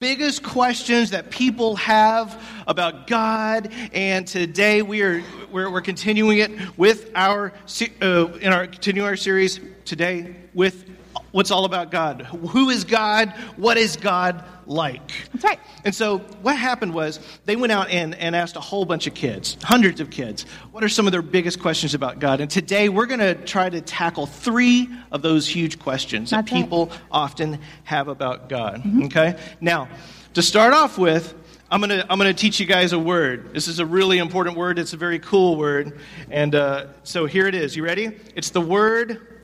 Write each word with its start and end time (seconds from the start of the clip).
biggest 0.00 0.42
questions 0.42 1.10
that 1.10 1.28
people 1.28 1.76
have 1.76 2.42
about 2.66 3.06
God. 3.06 3.70
And 3.92 4.26
today 4.26 4.80
we 4.80 5.02
are 5.02 5.22
we're, 5.52 5.70
we're 5.70 5.82
continuing 5.82 6.38
it 6.38 6.50
with 6.78 7.10
our 7.14 7.52
uh, 8.00 8.28
in 8.40 8.50
our 8.50 8.66
continuing 8.66 9.06
our 9.06 9.16
series 9.16 9.60
today 9.84 10.36
with 10.54 10.88
what's 11.32 11.50
all 11.50 11.64
about 11.64 11.90
God. 11.90 12.22
Who 12.22 12.70
is 12.70 12.84
God? 12.84 13.30
What 13.56 13.76
is 13.76 13.96
God 13.96 14.44
like? 14.66 15.28
That's 15.32 15.44
right. 15.44 15.60
And 15.84 15.94
so 15.94 16.18
what 16.42 16.56
happened 16.56 16.94
was 16.94 17.20
they 17.44 17.56
went 17.56 17.72
out 17.72 17.90
and, 17.90 18.14
and 18.14 18.36
asked 18.36 18.56
a 18.56 18.60
whole 18.60 18.84
bunch 18.84 19.06
of 19.06 19.14
kids, 19.14 19.56
hundreds 19.62 20.00
of 20.00 20.10
kids, 20.10 20.44
what 20.72 20.84
are 20.84 20.88
some 20.88 21.06
of 21.06 21.12
their 21.12 21.22
biggest 21.22 21.60
questions 21.60 21.94
about 21.94 22.18
God? 22.18 22.40
And 22.40 22.50
today 22.50 22.88
we're 22.88 23.06
going 23.06 23.20
to 23.20 23.34
try 23.34 23.68
to 23.68 23.80
tackle 23.80 24.26
three 24.26 24.88
of 25.10 25.22
those 25.22 25.48
huge 25.48 25.78
questions 25.78 26.30
That's 26.30 26.50
that 26.50 26.54
right. 26.54 26.62
people 26.62 26.90
often 27.10 27.58
have 27.84 28.08
about 28.08 28.48
God. 28.48 28.82
Okay? 29.04 29.36
Now, 29.60 29.88
to 30.34 30.42
start 30.42 30.72
off 30.72 30.98
with, 30.98 31.34
I'm 31.72 31.80
gonna 31.80 32.04
I'm 32.10 32.18
gonna 32.18 32.34
teach 32.34 32.58
you 32.58 32.66
guys 32.66 32.92
a 32.92 32.98
word. 32.98 33.54
This 33.54 33.68
is 33.68 33.78
a 33.78 33.86
really 33.86 34.18
important 34.18 34.56
word. 34.56 34.78
It's 34.78 34.92
a 34.92 34.96
very 34.96 35.20
cool 35.20 35.56
word, 35.56 36.00
and 36.28 36.54
uh, 36.54 36.86
so 37.04 37.26
here 37.26 37.46
it 37.46 37.54
is. 37.54 37.76
You 37.76 37.84
ready? 37.84 38.10
It's 38.34 38.50
the 38.50 38.60
word 38.60 39.40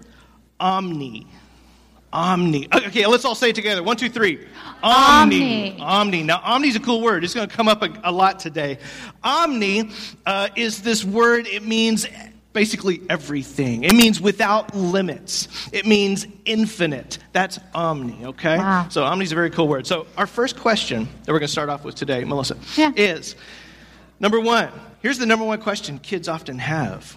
omni. 0.58 1.28
Omni. 2.16 2.68
Okay, 2.86 3.06
let's 3.06 3.24
all 3.26 3.34
say 3.34 3.50
it 3.50 3.54
together. 3.54 3.82
One, 3.82 3.96
two, 3.96 4.08
three. 4.08 4.46
Omni. 4.82 5.78
Omni. 5.78 6.22
Now, 6.22 6.40
omni 6.42 6.68
is 6.68 6.76
a 6.76 6.80
cool 6.80 7.02
word. 7.02 7.24
It's 7.24 7.34
going 7.34 7.48
to 7.48 7.54
come 7.54 7.68
up 7.68 7.82
a, 7.82 7.90
a 8.04 8.12
lot 8.12 8.38
today. 8.40 8.78
Omni 9.22 9.90
uh, 10.24 10.48
is 10.56 10.80
this 10.82 11.04
word. 11.04 11.46
It 11.46 11.62
means 11.62 12.06
basically 12.54 13.02
everything. 13.10 13.84
It 13.84 13.94
means 13.94 14.18
without 14.18 14.74
limits. 14.74 15.68
It 15.72 15.84
means 15.84 16.26
infinite. 16.46 17.18
That's 17.32 17.58
omni. 17.74 18.24
Okay. 18.24 18.56
Wow. 18.56 18.86
So 18.88 19.04
omni 19.04 19.24
is 19.24 19.32
a 19.32 19.34
very 19.34 19.50
cool 19.50 19.68
word. 19.68 19.86
So 19.86 20.06
our 20.16 20.26
first 20.26 20.58
question 20.58 21.06
that 21.24 21.32
we're 21.32 21.38
going 21.38 21.48
to 21.48 21.52
start 21.52 21.68
off 21.68 21.84
with 21.84 21.96
today, 21.96 22.24
Melissa, 22.24 22.56
Yeah. 22.76 22.92
is 22.96 23.36
number 24.20 24.40
one. 24.40 24.70
Here's 25.02 25.18
the 25.18 25.26
number 25.26 25.44
one 25.44 25.60
question 25.60 25.98
kids 25.98 26.28
often 26.28 26.58
have. 26.58 27.14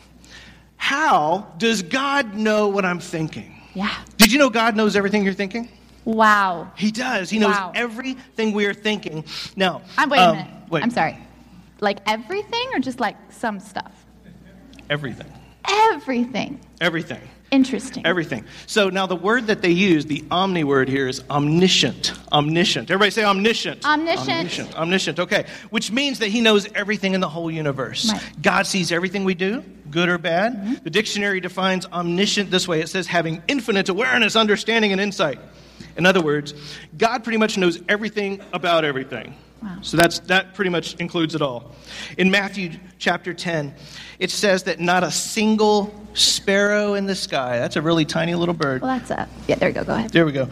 How 0.76 1.54
does 1.58 1.84
God 1.84 2.34
know 2.34 2.68
what 2.68 2.84
I'm 2.84 3.00
thinking? 3.00 3.59
Yeah. 3.74 3.94
Did 4.18 4.32
you 4.32 4.40
know 4.40 4.50
God 4.50 4.76
knows 4.76 4.96
everything 4.96 5.24
you're 5.24 5.34
thinking? 5.34 5.70
Wow. 6.06 6.72
He 6.76 6.92
does. 6.92 7.30
He 7.30 7.40
knows 7.40 7.56
Wow. 7.56 7.72
everything 7.76 8.54
we 8.54 8.66
are 8.66 8.74
thinking. 8.74 9.26
Now, 9.56 9.82
I'm 9.98 10.10
wait 10.10 10.20
um, 10.20 10.30
a 10.30 10.40
minute. 10.40 10.54
Wait, 10.70 10.84
I'm 10.84 10.92
sorry. 10.92 11.18
Like 11.82 12.00
everything 12.08 12.68
or 12.74 12.80
just 12.80 13.00
like 13.00 13.16
some 13.32 13.60
stuff? 13.60 13.92
Everything. 14.90 15.32
Everything. 15.68 16.60
Everything. 16.82 17.22
Interesting. 17.52 18.06
Everything. 18.06 18.46
So 18.68 18.90
now 18.90 19.06
the 19.08 19.16
word 19.16 19.48
that 19.48 19.62
they 19.62 19.72
use, 19.72 20.06
the 20.06 20.24
omni 20.30 20.64
word 20.64 20.88
here, 20.88 21.08
is 21.08 21.24
omniscient. 21.30 22.14
Omniscient. 22.32 22.92
Everybody 22.92 23.12
say 23.12 23.24
omniscient. 23.24 23.86
Omniscient. 23.86 24.30
Omniscient. 24.30 24.76
Omniscient. 24.76 25.20
Okay. 25.20 25.46
Which 25.70 25.92
means 25.92 26.20
that 26.20 26.28
he 26.28 26.42
knows 26.42 26.68
everything 26.76 27.14
in 27.14 27.22
the 27.22 27.30
whole 27.30 27.50
universe. 27.50 28.12
Right. 28.12 28.22
Mm-hmm. 28.22 28.42
God 28.42 28.68
sees 28.68 28.92
everything 28.92 29.24
we 29.24 29.34
do, 29.34 29.64
good 29.90 30.10
or 30.10 30.18
bad. 30.18 30.84
The 30.84 30.90
dictionary 30.90 31.40
defines 31.40 31.86
omniscient 31.88 32.52
this 32.52 32.68
way 32.68 32.82
it 32.82 32.90
says 32.90 33.08
having 33.08 33.42
infinite 33.48 33.90
awareness, 33.90 34.36
understanding, 34.36 34.92
and 34.92 35.02
insight. 35.02 35.40
In 35.98 36.06
other 36.06 36.22
words, 36.22 36.54
God 36.98 37.24
pretty 37.24 37.38
much 37.38 37.58
knows 37.58 37.82
everything 37.90 38.42
about 38.54 38.86
everything. 38.86 39.36
Wow. 39.62 39.78
So 39.82 39.98
that's, 39.98 40.20
that 40.20 40.54
pretty 40.54 40.70
much 40.70 40.96
includes 40.96 41.36
it 41.36 41.42
all. 41.42 41.76
In 42.18 42.32
Matthew 42.32 42.72
chapter 42.98 43.34
10, 43.34 43.74
it 44.20 44.32
says 44.32 44.64
that 44.64 44.80
not 44.80 45.04
a 45.04 45.12
single 45.12 45.94
sparrow 46.14 46.94
in 46.94 47.06
the 47.06 47.16
sky, 47.16 47.60
that's 47.60 47.76
a 47.76 47.82
really 47.82 48.06
tiny 48.06 48.36
little 48.36 48.54
bird. 48.54 48.82
well, 48.82 48.98
that's 48.98 49.12
a. 49.12 49.28
Yeah, 49.48 49.56
there 49.56 49.70
you 49.70 49.76
go. 49.76 49.84
Go 49.84 49.96
ahead. 49.96 50.12
There 50.12 50.26
we 50.26 50.32
go. 50.32 50.50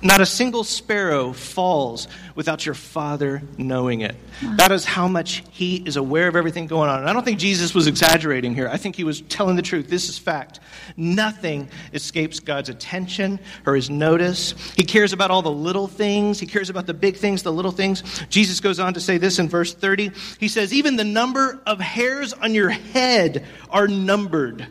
Not 0.00 0.20
a 0.20 0.26
single 0.26 0.62
sparrow 0.62 1.32
falls 1.32 2.06
without 2.36 2.64
your 2.64 2.76
Father 2.76 3.42
knowing 3.56 4.02
it. 4.02 4.14
That 4.56 4.70
is 4.70 4.84
how 4.84 5.08
much 5.08 5.42
He 5.50 5.76
is 5.76 5.96
aware 5.96 6.28
of 6.28 6.36
everything 6.36 6.68
going 6.68 6.88
on. 6.88 7.00
And 7.00 7.08
I 7.08 7.12
don't 7.12 7.24
think 7.24 7.40
Jesus 7.40 7.74
was 7.74 7.88
exaggerating 7.88 8.54
here. 8.54 8.68
I 8.68 8.76
think 8.76 8.94
He 8.94 9.02
was 9.02 9.22
telling 9.22 9.56
the 9.56 9.62
truth. 9.62 9.88
This 9.88 10.08
is 10.08 10.16
fact. 10.16 10.60
Nothing 10.96 11.68
escapes 11.92 12.38
God's 12.38 12.68
attention 12.68 13.40
or 13.66 13.74
His 13.74 13.90
notice. 13.90 14.54
He 14.76 14.84
cares 14.84 15.12
about 15.12 15.32
all 15.32 15.42
the 15.42 15.50
little 15.50 15.88
things, 15.88 16.38
He 16.38 16.46
cares 16.46 16.70
about 16.70 16.86
the 16.86 16.94
big 16.94 17.16
things, 17.16 17.42
the 17.42 17.52
little 17.52 17.72
things. 17.72 18.04
Jesus 18.28 18.60
goes 18.60 18.78
on 18.78 18.94
to 18.94 19.00
say 19.00 19.18
this 19.18 19.40
in 19.40 19.48
verse 19.48 19.74
30. 19.74 20.12
He 20.38 20.46
says, 20.46 20.72
Even 20.72 20.94
the 20.94 21.04
number 21.04 21.60
of 21.66 21.80
hairs 21.80 22.32
on 22.32 22.54
your 22.54 22.70
head 22.70 23.44
are 23.68 23.88
numbered. 23.88 24.68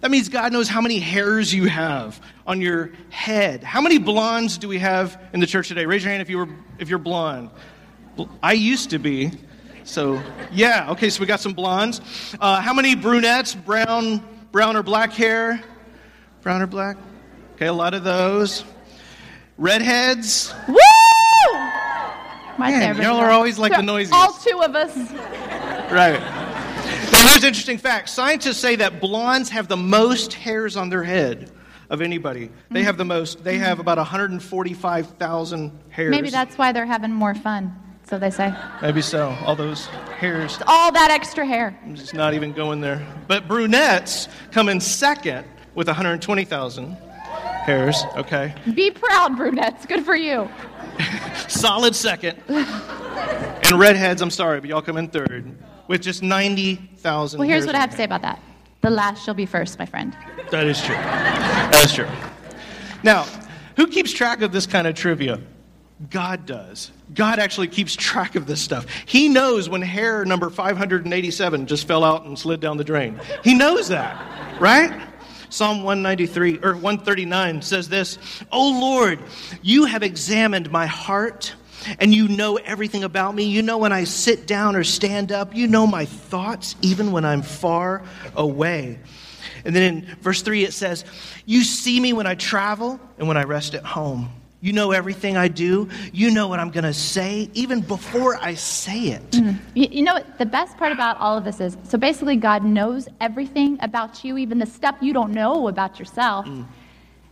That 0.00 0.10
means 0.10 0.28
God 0.28 0.52
knows 0.52 0.68
how 0.68 0.80
many 0.80 0.98
hairs 0.98 1.52
you 1.52 1.66
have 1.66 2.20
on 2.46 2.60
your 2.60 2.92
head. 3.10 3.62
How 3.64 3.80
many 3.80 3.98
blondes 3.98 4.58
do 4.58 4.68
we 4.68 4.78
have 4.78 5.20
in 5.32 5.40
the 5.40 5.46
church 5.46 5.68
today? 5.68 5.86
Raise 5.86 6.04
your 6.04 6.10
hand 6.10 6.22
if 6.22 6.30
you 6.30 6.38
were 6.38 6.48
if 6.78 6.88
you're 6.88 6.98
blonde. 6.98 7.50
I 8.42 8.52
used 8.52 8.90
to 8.90 8.98
be. 8.98 9.32
So 9.84 10.22
yeah, 10.52 10.90
okay. 10.92 11.10
So 11.10 11.20
we 11.20 11.26
got 11.26 11.40
some 11.40 11.52
blondes. 11.52 12.00
Uh, 12.40 12.60
how 12.60 12.74
many 12.74 12.94
brunettes? 12.94 13.54
Brown, 13.54 14.22
brown 14.52 14.76
or 14.76 14.82
black 14.82 15.12
hair? 15.12 15.62
Brown 16.42 16.62
or 16.62 16.66
black? 16.66 16.96
Okay, 17.56 17.66
a 17.66 17.72
lot 17.72 17.94
of 17.94 18.04
those. 18.04 18.64
Redheads. 19.56 20.52
Woo! 20.68 20.74
My 22.56 22.70
Man, 22.70 22.96
y'all 23.00 23.16
are 23.16 23.30
always 23.30 23.58
like 23.58 23.72
So, 23.72 23.78
the 23.78 23.82
noisiest. 23.82 24.12
All 24.14 24.32
two 24.32 24.62
of 24.62 24.74
us. 24.74 24.96
Right. 25.90 26.43
Here's 27.24 27.42
an 27.42 27.48
interesting 27.48 27.78
fact. 27.78 28.10
Scientists 28.10 28.58
say 28.58 28.76
that 28.76 29.00
blondes 29.00 29.48
have 29.48 29.66
the 29.66 29.78
most 29.78 30.34
hairs 30.34 30.76
on 30.76 30.90
their 30.90 31.02
head 31.02 31.50
of 31.88 32.02
anybody. 32.02 32.50
They 32.70 32.82
have 32.82 32.98
the 32.98 33.04
most. 33.04 33.42
They 33.42 33.58
have 33.58 33.78
about 33.78 33.96
145,000 33.96 35.80
hairs. 35.88 36.10
Maybe 36.10 36.30
that's 36.30 36.58
why 36.58 36.72
they're 36.72 36.86
having 36.86 37.12
more 37.12 37.34
fun. 37.34 37.74
So 38.06 38.18
they 38.18 38.30
say. 38.30 38.54
Maybe 38.82 39.00
so. 39.00 39.36
All 39.44 39.56
those 39.56 39.86
hairs. 39.86 40.58
All 40.66 40.92
that 40.92 41.10
extra 41.10 41.46
hair. 41.46 41.78
I'm 41.84 41.94
just 41.94 42.12
not 42.12 42.34
even 42.34 42.52
going 42.52 42.82
there. 42.82 43.04
But 43.26 43.48
brunettes 43.48 44.28
come 44.52 44.68
in 44.68 44.78
second 44.80 45.46
with 45.74 45.86
120,000 45.86 46.92
hairs. 46.92 48.04
Okay. 48.16 48.54
Be 48.74 48.90
proud, 48.90 49.36
brunettes. 49.36 49.86
Good 49.86 50.04
for 50.04 50.14
you. 50.14 50.48
Solid 51.48 51.96
second. 51.96 52.38
And 52.48 53.80
redheads, 53.80 54.20
I'm 54.20 54.30
sorry, 54.30 54.60
but 54.60 54.68
y'all 54.68 54.82
come 54.82 54.98
in 54.98 55.08
third 55.08 55.56
with 55.88 56.02
just 56.02 56.22
90,000 56.22 57.38
Well, 57.38 57.48
here's 57.48 57.66
what 57.66 57.74
I 57.74 57.78
have 57.78 57.90
to 57.90 57.96
say 57.96 58.04
about 58.04 58.22
that. 58.22 58.40
The 58.80 58.90
last 58.90 59.24
shall 59.24 59.34
be 59.34 59.46
first, 59.46 59.78
my 59.78 59.86
friend. 59.86 60.16
That 60.50 60.66
is 60.66 60.80
true. 60.82 60.94
That 60.94 61.82
is 61.84 61.92
true. 61.92 62.08
Now, 63.02 63.26
who 63.76 63.86
keeps 63.86 64.12
track 64.12 64.42
of 64.42 64.52
this 64.52 64.66
kind 64.66 64.86
of 64.86 64.94
trivia? 64.94 65.40
God 66.10 66.44
does. 66.44 66.90
God 67.14 67.38
actually 67.38 67.68
keeps 67.68 67.94
track 67.94 68.34
of 68.34 68.46
this 68.46 68.60
stuff. 68.60 68.86
He 69.06 69.28
knows 69.28 69.68
when 69.68 69.80
hair 69.80 70.24
number 70.24 70.50
587 70.50 71.66
just 71.66 71.86
fell 71.86 72.04
out 72.04 72.24
and 72.24 72.38
slid 72.38 72.60
down 72.60 72.76
the 72.76 72.84
drain. 72.84 73.20
He 73.42 73.54
knows 73.54 73.88
that, 73.88 74.60
right? 74.60 74.92
Psalm 75.50 75.84
193 75.84 76.58
or 76.62 76.74
139 76.74 77.62
says 77.62 77.88
this, 77.88 78.18
"O 78.50 78.80
Lord, 78.80 79.20
you 79.62 79.84
have 79.84 80.02
examined 80.02 80.70
my 80.70 80.86
heart 80.86 81.54
and 81.98 82.14
you 82.14 82.28
know 82.28 82.56
everything 82.56 83.04
about 83.04 83.34
me. 83.34 83.44
You 83.44 83.62
know 83.62 83.78
when 83.78 83.92
I 83.92 84.04
sit 84.04 84.46
down 84.46 84.76
or 84.76 84.84
stand 84.84 85.32
up. 85.32 85.54
You 85.54 85.66
know 85.66 85.86
my 85.86 86.04
thoughts 86.04 86.76
even 86.82 87.12
when 87.12 87.24
I'm 87.24 87.42
far 87.42 88.02
away." 88.36 88.98
And 89.64 89.74
then 89.74 89.82
in 89.82 90.16
verse 90.20 90.42
3 90.42 90.64
it 90.64 90.72
says, 90.72 91.04
You 91.46 91.62
see 91.62 91.98
me 92.00 92.12
when 92.12 92.26
I 92.26 92.34
travel 92.34 93.00
and 93.18 93.26
when 93.26 93.36
I 93.36 93.44
rest 93.44 93.74
at 93.74 93.84
home. 93.84 94.30
You 94.60 94.72
know 94.72 94.92
everything 94.92 95.36
I 95.36 95.48
do. 95.48 95.90
You 96.12 96.30
know 96.30 96.48
what 96.48 96.58
I'm 96.58 96.70
going 96.70 96.84
to 96.84 96.94
say 96.94 97.50
even 97.52 97.82
before 97.82 98.36
I 98.36 98.54
say 98.54 99.08
it. 99.08 99.30
Mm-hmm. 99.32 99.58
You, 99.74 99.88
you 99.90 100.02
know 100.02 100.14
what? 100.14 100.38
The 100.38 100.46
best 100.46 100.78
part 100.78 100.90
about 100.90 101.18
all 101.18 101.36
of 101.36 101.44
this 101.44 101.60
is 101.60 101.76
so 101.82 101.98
basically, 101.98 102.36
God 102.36 102.64
knows 102.64 103.06
everything 103.20 103.76
about 103.82 104.24
you, 104.24 104.38
even 104.38 104.58
the 104.58 104.66
stuff 104.66 104.96
you 105.02 105.12
don't 105.12 105.32
know 105.32 105.68
about 105.68 105.98
yourself. 105.98 106.46
Mm. 106.46 106.64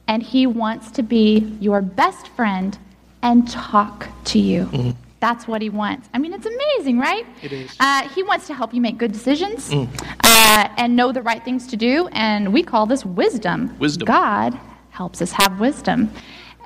And 0.09 0.23
He 0.23 0.47
wants 0.47 0.91
to 0.91 1.03
be 1.03 1.57
your 1.59 1.81
best 1.81 2.29
friend 2.29 2.77
and 3.23 3.49
talk 3.49 4.09
to 4.25 4.39
you. 4.39 4.95
That's 5.21 5.47
what 5.47 5.63
He 5.63 5.71
wants. 5.71 6.09
I 6.13 6.19
mean, 6.19 6.33
it's 6.33 6.47
amazing, 6.47 6.99
right? 6.99 7.25
It 7.43 7.53
is. 7.53 7.77
Uh, 7.79 8.09
he 8.09 8.23
wants 8.25 8.49
to 8.49 8.55
help 8.55 8.75
you 8.75 8.81
make 8.81 8.99
good 8.99 9.13
decisions 9.13 9.73
uh, 9.73 10.69
and 10.77 10.97
know 10.97 11.13
the 11.13 11.23
right 11.23 11.45
things 11.45 11.69
to 11.69 11.77
do. 11.77 12.09
And 12.09 12.53
we 12.53 12.63
call 12.65 12.87
this 12.87 13.05
wisdom. 13.05 13.77
Wisdom. 13.79 14.07
God 14.07 14.59
helps 14.91 15.23
us 15.23 15.31
have 15.33 15.61
wisdom. 15.61 16.11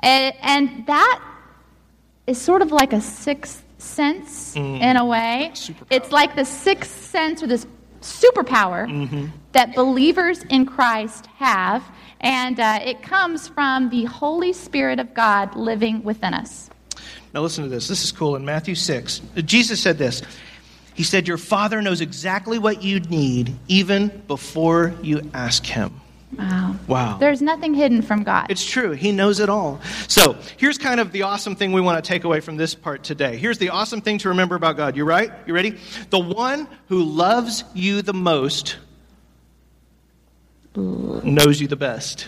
And, 0.01 0.33
and 0.41 0.87
that 0.87 1.23
is 2.25 2.39
sort 2.39 2.61
of 2.61 2.71
like 2.71 2.93
a 2.93 3.01
sixth 3.01 3.63
sense 3.77 4.55
in 4.55 4.97
a 4.97 5.05
way. 5.05 5.51
Superpower. 5.53 5.87
It's 5.91 6.11
like 6.11 6.35
the 6.35 6.45
sixth 6.45 7.03
sense 7.05 7.43
or 7.43 7.47
this 7.47 7.67
superpower 8.01 9.31
that 9.51 9.75
believers 9.75 10.43
in 10.49 10.65
Christ 10.65 11.27
have. 11.37 11.83
And 12.21 12.59
uh, 12.59 12.79
it 12.83 13.01
comes 13.01 13.47
from 13.47 13.89
the 13.89 14.05
Holy 14.05 14.53
Spirit 14.53 14.99
of 14.99 15.13
God 15.13 15.55
living 15.55 16.03
within 16.03 16.33
us. 16.33 16.69
Now, 17.33 17.41
listen 17.41 17.63
to 17.63 17.69
this. 17.69 17.87
This 17.87 18.03
is 18.03 18.11
cool. 18.11 18.35
In 18.35 18.45
Matthew 18.45 18.75
6, 18.75 19.21
Jesus 19.45 19.81
said 19.81 19.97
this 19.97 20.21
He 20.95 21.03
said, 21.03 21.27
Your 21.27 21.37
Father 21.37 21.81
knows 21.81 22.01
exactly 22.01 22.57
what 22.57 22.81
you 22.81 22.99
need 22.99 23.55
even 23.67 24.23
before 24.27 24.93
you 25.01 25.21
ask 25.33 25.65
Him. 25.65 26.01
Wow. 26.37 26.75
Wow. 26.87 27.17
There's 27.19 27.41
nothing 27.41 27.73
hidden 27.73 28.01
from 28.01 28.23
God. 28.23 28.47
It's 28.49 28.65
true. 28.65 28.91
He 28.91 29.11
knows 29.11 29.39
it 29.39 29.49
all. 29.49 29.79
So 30.07 30.35
here's 30.57 30.77
kind 30.77 30.99
of 30.99 31.11
the 31.11 31.23
awesome 31.23 31.55
thing 31.55 31.71
we 31.71 31.81
want 31.81 32.03
to 32.03 32.07
take 32.07 32.25
away 32.25 32.41
from 32.41 32.57
this 32.57 32.75
part 32.75 33.03
today. 33.03 33.37
Here's 33.37 33.57
the 33.57 33.69
awesome 33.69 34.01
thing 34.01 34.17
to 34.19 34.29
remember 34.29 34.55
about 34.55 34.75
God. 34.75 34.97
You 34.97 35.05
right? 35.05 35.31
You 35.45 35.53
ready? 35.53 35.77
The 36.09 36.19
one 36.19 36.67
who 36.89 37.03
loves 37.03 37.63
you 37.73 38.01
the 38.01 38.13
most 38.13 38.77
knows 40.77 41.59
you 41.59 41.67
the 41.67 41.75
best. 41.75 42.27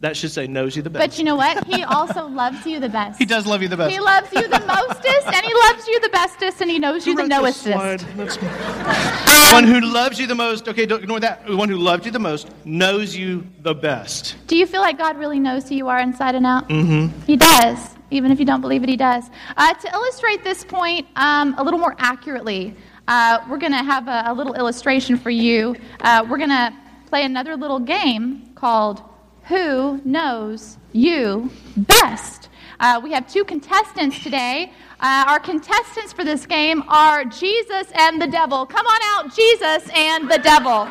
That 0.00 0.14
should 0.14 0.30
say 0.30 0.46
knows 0.46 0.76
you 0.76 0.82
the 0.82 0.90
best. 0.90 1.02
but 1.02 1.18
you 1.18 1.24
know 1.24 1.36
what? 1.36 1.64
He 1.66 1.82
also 1.82 2.26
loves 2.28 2.66
you 2.66 2.78
the 2.80 2.88
best. 2.88 3.18
he 3.18 3.24
does 3.24 3.46
love 3.46 3.62
you 3.62 3.68
the 3.68 3.78
best. 3.78 3.90
He 3.90 3.98
loves 3.98 4.30
you 4.30 4.42
the 4.42 4.60
mostest, 4.60 5.26
and 5.26 5.44
he 5.44 5.54
loves 5.54 5.88
you 5.88 6.00
the 6.00 6.10
bestest, 6.10 6.60
and 6.60 6.70
he 6.70 6.78
knows 6.78 7.06
you 7.06 7.16
the 7.16 7.22
knowestest. 7.22 7.72
slide? 7.72 8.00
That's 8.14 8.36
me. 8.40 8.46
the 8.46 9.50
one 9.52 9.64
who 9.64 9.80
loves 9.80 10.20
you 10.20 10.26
the 10.26 10.34
most. 10.34 10.68
Okay, 10.68 10.84
don't 10.84 11.02
ignore 11.02 11.20
that. 11.20 11.46
The 11.46 11.56
one 11.56 11.70
who 11.70 11.78
loves 11.78 12.04
you 12.04 12.12
the 12.12 12.18
most 12.18 12.50
knows 12.66 13.16
you 13.16 13.46
the 13.62 13.74
best. 13.74 14.36
Do 14.48 14.56
you 14.56 14.66
feel 14.66 14.82
like 14.82 14.98
God 14.98 15.16
really 15.16 15.40
knows 15.40 15.68
who 15.68 15.74
you 15.74 15.88
are 15.88 15.98
inside 16.00 16.34
and 16.34 16.44
out? 16.44 16.68
Mm-hmm. 16.68 17.18
He 17.22 17.36
does. 17.36 17.78
Even 18.10 18.30
if 18.30 18.38
you 18.38 18.44
don't 18.44 18.60
believe 18.60 18.82
it, 18.82 18.88
he 18.90 18.96
does. 18.96 19.30
Uh, 19.56 19.72
to 19.72 19.92
illustrate 19.92 20.44
this 20.44 20.62
point 20.62 21.06
um, 21.16 21.54
a 21.58 21.62
little 21.64 21.80
more 21.80 21.96
accurately, 21.98 22.76
uh, 23.08 23.44
we're 23.48 23.58
going 23.58 23.72
to 23.72 23.82
have 23.82 24.08
a, 24.08 24.24
a 24.26 24.34
little 24.34 24.54
illustration 24.54 25.16
for 25.16 25.30
you. 25.30 25.74
Uh, 26.02 26.24
we're 26.28 26.38
going 26.38 26.50
to 26.50 26.72
play 27.06 27.24
another 27.24 27.56
little 27.56 27.80
game 27.80 28.50
called 28.54 29.02
Who 29.44 30.00
Knows 30.04 30.76
You 30.92 31.50
Best? 31.76 32.48
Uh, 32.78 33.00
we 33.02 33.12
have 33.12 33.30
two 33.30 33.44
contestants 33.44 34.22
today. 34.22 34.72
Uh, 35.00 35.24
our 35.28 35.38
contestants 35.38 36.12
for 36.12 36.24
this 36.24 36.46
game 36.46 36.82
are 36.88 37.24
Jesus 37.24 37.90
and 37.94 38.20
the 38.20 38.26
devil. 38.26 38.66
Come 38.66 38.86
on 38.86 39.00
out, 39.04 39.34
Jesus 39.34 39.88
and 39.94 40.30
the 40.30 40.38
devil. 40.38 40.86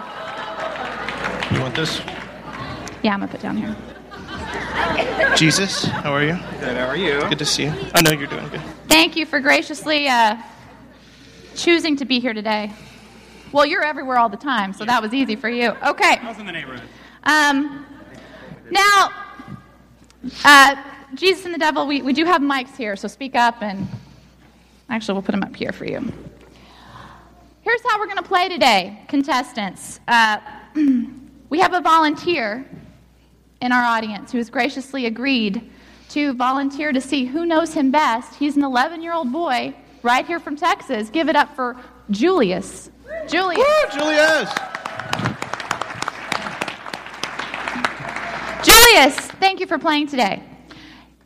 You 1.54 1.62
want 1.62 1.76
this? 1.76 2.00
Yeah, 3.04 3.14
I'm 3.14 3.20
going 3.20 3.30
to 3.30 3.38
put 3.38 3.42
down 3.42 3.58
here. 3.58 3.76
Jesus, 5.36 5.86
how 5.86 6.14
are 6.14 6.24
you? 6.24 6.38
Good, 6.60 6.78
how 6.78 6.88
are 6.88 6.98
you? 6.98 7.22
Good 7.30 7.40
to 7.40 7.46
see 7.46 7.64
you. 7.64 7.74
I 7.94 8.02
know 8.02 8.12
you're 8.12 8.28
doing 8.28 8.48
good. 8.50 8.62
Thank 8.88 9.16
you 9.16 9.26
for 9.26 9.40
graciously 9.40 10.08
uh, 10.08 10.38
choosing 11.56 11.96
to 11.98 12.06
be 12.06 12.20
here 12.20 12.34
today. 12.34 12.74
Well, 13.56 13.66
you're 13.66 13.86
everywhere 13.86 14.18
all 14.18 14.28
the 14.28 14.36
time, 14.36 14.74
so 14.74 14.84
that 14.84 15.02
was 15.02 15.14
easy 15.14 15.38
for 15.38 15.48
you. 15.48 15.70
Okay. 15.82 16.18
I 16.18 16.28
was 16.28 16.38
in 16.40 16.46
the 16.46 16.52
neighborhood. 16.52 16.90
Um, 17.24 17.86
now, 18.70 19.12
uh, 20.44 20.76
Jesus 21.14 21.46
and 21.46 21.54
the 21.54 21.58
devil, 21.58 21.88
we, 21.88 22.02
we 22.02 22.12
do 22.12 22.26
have 22.26 22.42
mics 22.42 22.76
here, 22.76 22.98
so 22.98 23.08
speak 23.08 23.34
up 23.34 23.64
and 23.64 23.88
actually, 24.90 25.14
we'll 25.14 25.22
put 25.22 25.32
them 25.32 25.42
up 25.42 25.56
here 25.56 25.72
for 25.72 25.86
you. 25.86 26.12
Here's 27.62 27.80
how 27.88 27.98
we're 27.98 28.08
going 28.08 28.18
to 28.18 28.24
play 28.24 28.50
today, 28.50 29.00
contestants. 29.08 30.02
Uh, 30.06 30.40
we 31.50 31.58
have 31.62 31.74
a 31.74 31.80
volunteer 31.80 32.70
in 33.62 33.72
our 33.72 33.84
audience 33.86 34.34
who 34.34 34.38
has 34.38 34.50
graciously 34.50 35.06
agreed 35.06 35.72
to 36.10 36.34
volunteer 36.34 36.92
to 36.92 37.00
see 37.00 37.24
who 37.24 37.46
knows 37.46 37.74
him 37.74 37.90
best. 37.90 38.36
He's 38.36 38.58
an 38.58 38.66
11 38.66 39.02
year 39.02 39.14
old 39.14 39.32
boy 39.32 39.74
right 40.04 40.28
here 40.28 40.42
from 40.42 40.58
Texas. 40.58 41.10
Give 41.10 41.30
it 41.30 41.38
up 41.38 41.56
for 41.56 41.78
Julius. 42.12 42.92
Julius. 43.28 43.58
Woo, 43.58 44.00
Julius! 44.00 44.52
Julius, 48.64 49.16
thank 49.40 49.60
you 49.60 49.68
for 49.68 49.78
playing 49.78 50.08
today. 50.08 50.42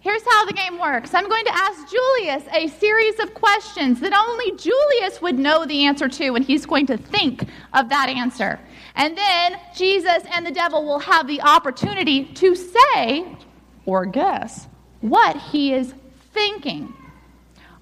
Here's 0.01 0.23
how 0.23 0.45
the 0.45 0.53
game 0.53 0.79
works 0.79 1.13
I'm 1.13 1.27
going 1.27 1.45
to 1.45 1.53
ask 1.53 1.89
Julius 1.89 2.43
a 2.53 2.67
series 2.79 3.19
of 3.19 3.33
questions 3.33 3.99
that 3.99 4.13
only 4.13 4.51
Julius 4.57 5.21
would 5.21 5.37
know 5.37 5.65
the 5.65 5.85
answer 5.85 6.07
to, 6.07 6.35
and 6.35 6.45
he's 6.45 6.65
going 6.65 6.85
to 6.87 6.97
think 6.97 7.43
of 7.73 7.89
that 7.89 8.09
answer. 8.09 8.59
And 8.95 9.17
then 9.17 9.59
Jesus 9.75 10.23
and 10.33 10.45
the 10.45 10.51
devil 10.51 10.85
will 10.85 10.99
have 10.99 11.27
the 11.27 11.41
opportunity 11.41 12.25
to 12.25 12.55
say 12.55 13.37
or 13.85 14.05
guess 14.05 14.67
what 15.01 15.35
he 15.37 15.73
is 15.73 15.93
thinking. 16.33 16.93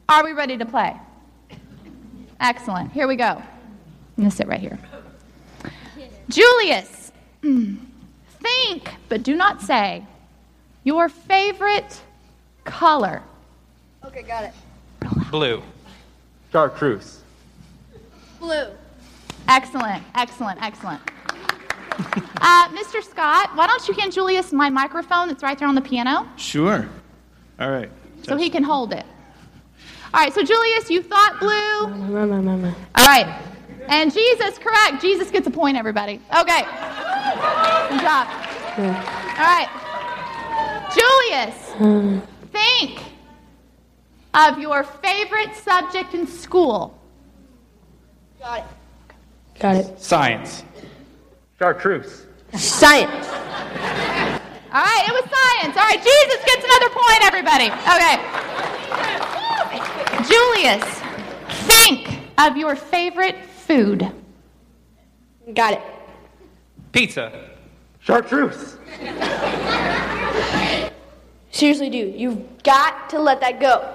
Are 0.10 0.24
we 0.24 0.34
ready 0.34 0.58
to 0.58 0.66
play? 0.66 0.96
Excellent. 2.40 2.92
Here 2.92 3.08
we 3.08 3.16
go. 3.16 3.42
I'm 4.18 4.24
going 4.24 4.32
to 4.32 4.36
sit 4.36 4.48
right 4.48 4.60
here. 4.60 4.80
Julius, 6.30 7.12
think 7.42 8.90
but 9.10 9.24
do 9.24 9.36
not 9.36 9.62
say 9.62 10.06
your 10.84 11.08
favorite 11.08 12.02
color. 12.66 13.22
Okay, 14.04 14.24
got 14.24 14.44
it. 14.44 14.54
Blue. 15.32 15.62
Chartreuse. 16.52 17.22
Blue. 18.40 18.68
Excellent, 19.48 20.04
excellent, 20.16 20.62
excellent. 20.62 21.02
Uh, 22.00 22.70
Mr. 22.70 23.04
Scott, 23.04 23.56
why 23.56 23.68
don't 23.68 23.88
you 23.88 23.94
hand 23.94 24.12
Julius 24.12 24.52
my 24.52 24.70
microphone 24.70 25.28
that's 25.28 25.44
right 25.44 25.58
there 25.58 25.68
on 25.68 25.76
the 25.76 25.82
piano 25.82 26.28
Sure. 26.38 26.88
All 27.60 27.72
right. 27.72 27.90
so 28.24 28.36
he 28.36 28.50
can 28.50 28.64
hold 28.64 28.94
it? 28.94 29.06
All 30.14 30.22
right, 30.22 30.34
so 30.34 30.44
Julius, 30.44 30.90
you 30.90 31.02
thought 31.02 31.40
blue. 31.40 31.88
Mama, 31.88 32.42
mama. 32.42 32.76
All 32.96 33.06
right. 33.06 33.42
And 33.88 34.14
Jesus, 34.14 34.58
correct. 34.58 35.02
Jesus 35.02 35.32
gets 35.32 35.48
a 35.48 35.52
point, 35.52 35.78
everybody. 35.78 36.22
Okay. 36.38 36.62
Good 37.90 38.02
job. 38.02 38.28
All 38.78 39.46
right. 39.46 39.70
Julius, 40.94 41.72
hmm. 41.74 42.20
think 42.52 43.02
of 44.34 44.60
your 44.60 44.84
favorite 44.84 45.56
subject 45.56 46.14
in 46.14 46.28
school. 46.28 47.00
Got 48.40 48.60
it. 48.60 48.66
Got 49.60 49.76
it. 49.78 50.00
Science. 50.00 50.64
Chartreuse. 51.60 52.28
Science. 52.56 53.28
All 53.28 54.84
right, 54.84 55.06
it 55.08 55.14
was 55.14 55.24
science. 55.32 55.76
All 55.76 55.84
right, 55.84 56.04
Jesus 56.04 56.44
gets 56.46 56.64
another 56.64 56.90
point, 56.94 57.24
everybody. 57.24 57.72
Okay. 57.96 58.18
Julius, 60.28 60.84
think 61.66 62.20
of 62.38 62.58
your 62.58 62.76
favorite 62.76 63.36
food. 63.68 64.10
Got 65.54 65.74
it. 65.74 65.82
Pizza. 66.94 67.50
Chartreuse. 68.00 68.78
Seriously, 71.52 71.90
dude, 71.90 72.16
you've 72.16 72.64
got 72.64 73.10
to 73.10 73.20
let 73.20 73.42
that 73.42 73.60
go. 73.60 73.94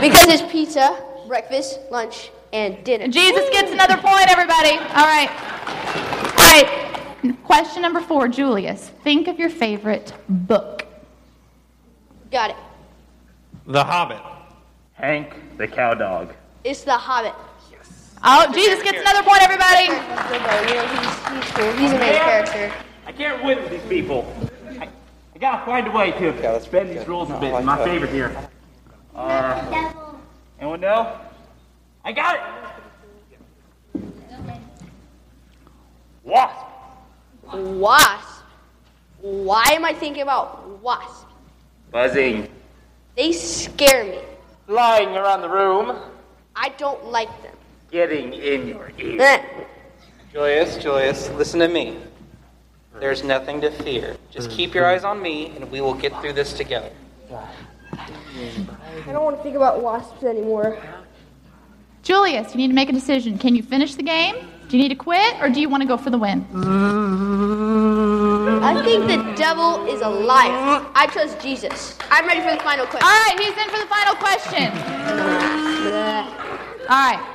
Because 0.00 0.26
it's 0.26 0.42
pizza, 0.50 1.02
breakfast, 1.28 1.78
lunch, 1.90 2.30
and 2.52 2.82
dinner. 2.84 3.06
Jesus 3.08 3.48
gets 3.50 3.70
another 3.70 3.96
point, 3.96 4.28
everybody. 4.28 4.70
All 4.70 5.06
right. 5.06 5.30
All 6.38 6.52
right. 6.52 7.36
Question 7.44 7.82
number 7.82 8.00
four, 8.00 8.28
Julius. 8.28 8.90
Think 9.04 9.28
of 9.28 9.38
your 9.38 9.50
favorite 9.50 10.12
book. 10.28 10.84
Got 12.30 12.50
it. 12.50 12.56
The 13.66 13.84
Hobbit. 13.84 14.22
Hank 14.94 15.34
the 15.56 15.68
cow 15.68 15.94
dog. 15.94 16.32
It's 16.64 16.82
The 16.82 16.96
Hobbit. 16.96 17.34
Oh, 18.22 18.52
Jesus 18.52 18.82
gets 18.82 18.98
another 18.98 19.22
point, 19.22 19.42
everybody. 19.42 19.86
He's, 19.86 21.44
he's 21.44 21.52
cool. 21.52 21.72
He's 21.72 21.92
a 21.92 21.98
main 21.98 22.14
character. 22.14 22.72
I 23.06 23.12
can't 23.12 23.44
win 23.44 23.62
with 23.62 23.70
these 23.70 23.82
people. 23.88 24.26
I, 24.80 24.88
I 25.34 25.38
gotta 25.38 25.64
find 25.64 25.86
a 25.86 25.90
way 25.90 26.12
to 26.12 26.68
bend 26.70 26.90
these 26.90 27.06
rules 27.06 27.30
a 27.30 27.38
bit. 27.38 27.64
My 27.64 27.76
favorite 27.84 28.10
here. 28.10 28.36
Uh, 29.14 29.92
anyone 30.58 30.80
know? 30.80 31.18
I 32.04 32.12
got 32.12 32.36
it. 32.36 32.42
Wasp. 36.24 36.66
Wasp. 37.52 38.42
Why 39.20 39.64
am 39.70 39.84
I 39.84 39.92
thinking 39.92 40.22
about 40.22 40.68
wasp? 40.82 41.26
Buzzing. 41.90 42.48
They 43.16 43.32
scare 43.32 44.04
me. 44.04 44.18
Flying 44.66 45.16
around 45.16 45.42
the 45.42 45.48
room. 45.48 45.96
I 46.54 46.70
don't 46.70 47.06
like 47.06 47.30
them. 47.42 47.55
Getting 47.96 48.34
in 48.34 48.68
your 48.68 48.92
ear. 48.98 49.22
Eh. 49.22 49.42
Julius, 50.30 50.76
Julius, 50.76 51.30
listen 51.30 51.60
to 51.60 51.68
me. 51.68 51.96
There's 53.00 53.24
nothing 53.24 53.62
to 53.62 53.70
fear. 53.70 54.18
Just 54.30 54.50
keep 54.50 54.74
your 54.74 54.84
eyes 54.84 55.02
on 55.02 55.22
me, 55.22 55.46
and 55.56 55.70
we 55.70 55.80
will 55.80 55.94
get 55.94 56.12
through 56.20 56.34
this 56.34 56.52
together. 56.52 56.90
I 57.32 59.12
don't 59.12 59.24
want 59.24 59.38
to 59.38 59.42
think 59.42 59.56
about 59.56 59.80
wasps 59.80 60.24
anymore. 60.24 60.78
Julius, 62.02 62.52
you 62.52 62.58
need 62.58 62.68
to 62.68 62.74
make 62.74 62.90
a 62.90 62.92
decision. 62.92 63.38
Can 63.38 63.54
you 63.54 63.62
finish 63.62 63.94
the 63.94 64.02
game? 64.02 64.46
Do 64.68 64.76
you 64.76 64.82
need 64.82 64.90
to 64.90 64.94
quit, 64.94 65.34
or 65.40 65.48
do 65.48 65.58
you 65.58 65.70
want 65.70 65.80
to 65.82 65.88
go 65.88 65.96
for 65.96 66.10
the 66.10 66.18
win? 66.18 66.44
I 68.62 68.82
think 68.84 69.06
the 69.06 69.34
devil 69.38 69.86
is 69.86 70.02
a 70.02 70.10
liar. 70.10 70.84
I 70.94 71.06
trust 71.06 71.40
Jesus. 71.40 71.96
I'm 72.10 72.26
ready 72.26 72.42
for 72.42 72.50
the 72.54 72.62
final 72.62 72.84
question. 72.84 73.08
All 73.08 73.20
right, 73.24 73.40
he's 73.40 73.56
in 73.56 73.70
for 73.70 73.78
the 73.78 73.86
final 73.86 74.16
question. 74.16 74.70
All 76.90 77.00
right. 77.00 77.32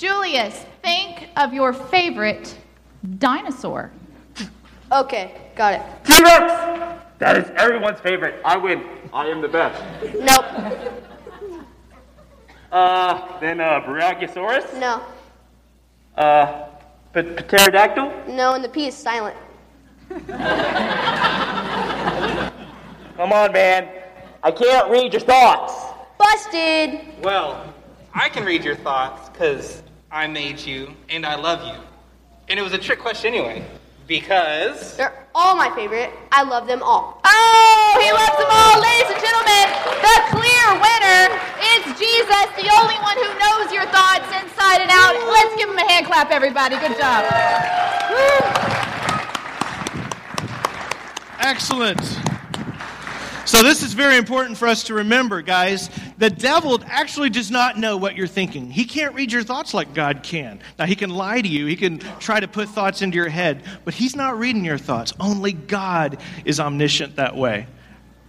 Julius, 0.00 0.64
think 0.82 1.28
of 1.36 1.52
your 1.52 1.74
favorite 1.74 2.56
dinosaur. 3.18 3.90
Okay, 4.90 5.34
got 5.54 5.74
it. 5.74 5.82
T-Rex. 6.04 6.98
That 7.18 7.36
is 7.36 7.50
everyone's 7.54 8.00
favorite. 8.00 8.40
I 8.42 8.56
win. 8.56 8.82
I 9.12 9.26
am 9.26 9.42
the 9.42 9.48
best. 9.48 9.78
Nope. 10.18 10.46
Uh, 12.72 13.38
then 13.40 13.60
uh, 13.60 13.82
Brachiosaurus. 13.82 14.72
No. 14.80 15.02
Uh, 16.16 16.68
P- 17.12 17.20
pterodactyl. 17.34 18.10
No, 18.26 18.54
and 18.54 18.64
the 18.64 18.70
P 18.70 18.86
is 18.86 18.94
silent. 18.94 19.36
Come 20.08 20.30
on, 23.34 23.52
man. 23.52 23.86
I 24.42 24.50
can't 24.50 24.90
read 24.90 25.12
your 25.12 25.20
thoughts. 25.20 25.74
Busted. 26.16 27.00
Well, 27.22 27.74
I 28.14 28.30
can 28.30 28.46
read 28.46 28.64
your 28.64 28.76
thoughts 28.76 29.28
because 29.28 29.82
I 30.12 30.26
made 30.26 30.58
you 30.58 30.92
and 31.08 31.24
I 31.24 31.36
love 31.36 31.64
you. 31.64 31.80
And 32.48 32.58
it 32.58 32.62
was 32.62 32.72
a 32.72 32.78
trick 32.78 32.98
question 32.98 33.32
anyway. 33.32 33.64
Because. 34.08 34.96
They're 34.96 35.26
all 35.36 35.54
my 35.54 35.72
favorite. 35.76 36.10
I 36.32 36.42
love 36.42 36.66
them 36.66 36.82
all. 36.82 37.20
Oh, 37.24 37.98
he 38.02 38.10
loves 38.10 38.34
them 38.34 38.50
all. 38.50 38.82
Ladies 38.82 39.06
and 39.06 39.22
gentlemen, 39.22 39.70
the 40.02 40.16
clear 40.34 40.66
winner 40.82 41.30
is 41.62 41.94
Jesus, 41.94 42.46
the 42.58 42.66
only 42.74 42.98
one 43.06 43.14
who 43.22 43.30
knows 43.38 43.70
your 43.70 43.86
thoughts 43.94 44.26
inside 44.42 44.82
and 44.82 44.90
out. 44.90 45.14
Let's 45.30 45.54
give 45.54 45.68
him 45.68 45.78
a 45.78 45.86
hand 45.86 46.06
clap, 46.06 46.32
everybody. 46.32 46.74
Good 46.82 46.98
job. 46.98 47.22
Excellent. 51.38 52.18
So, 53.46 53.62
this 53.62 53.82
is 53.82 53.94
very 53.94 54.16
important 54.16 54.56
for 54.58 54.68
us 54.68 54.84
to 54.84 54.94
remember, 54.94 55.42
guys. 55.42 55.90
The 56.18 56.30
devil 56.30 56.80
actually 56.86 57.30
does 57.30 57.50
not 57.50 57.78
know 57.78 57.96
what 57.96 58.14
you're 58.14 58.26
thinking. 58.26 58.70
He 58.70 58.84
can't 58.84 59.14
read 59.14 59.32
your 59.32 59.42
thoughts 59.42 59.74
like 59.74 59.94
God 59.94 60.22
can. 60.22 60.60
Now, 60.78 60.86
he 60.86 60.94
can 60.94 61.10
lie 61.10 61.40
to 61.40 61.48
you, 61.48 61.66
he 61.66 61.76
can 61.76 61.98
try 62.20 62.38
to 62.38 62.48
put 62.48 62.68
thoughts 62.68 63.02
into 63.02 63.16
your 63.16 63.28
head, 63.28 63.64
but 63.84 63.94
he's 63.94 64.14
not 64.14 64.38
reading 64.38 64.64
your 64.64 64.78
thoughts. 64.78 65.12
Only 65.18 65.52
God 65.52 66.18
is 66.44 66.60
omniscient 66.60 67.16
that 67.16 67.34
way. 67.36 67.66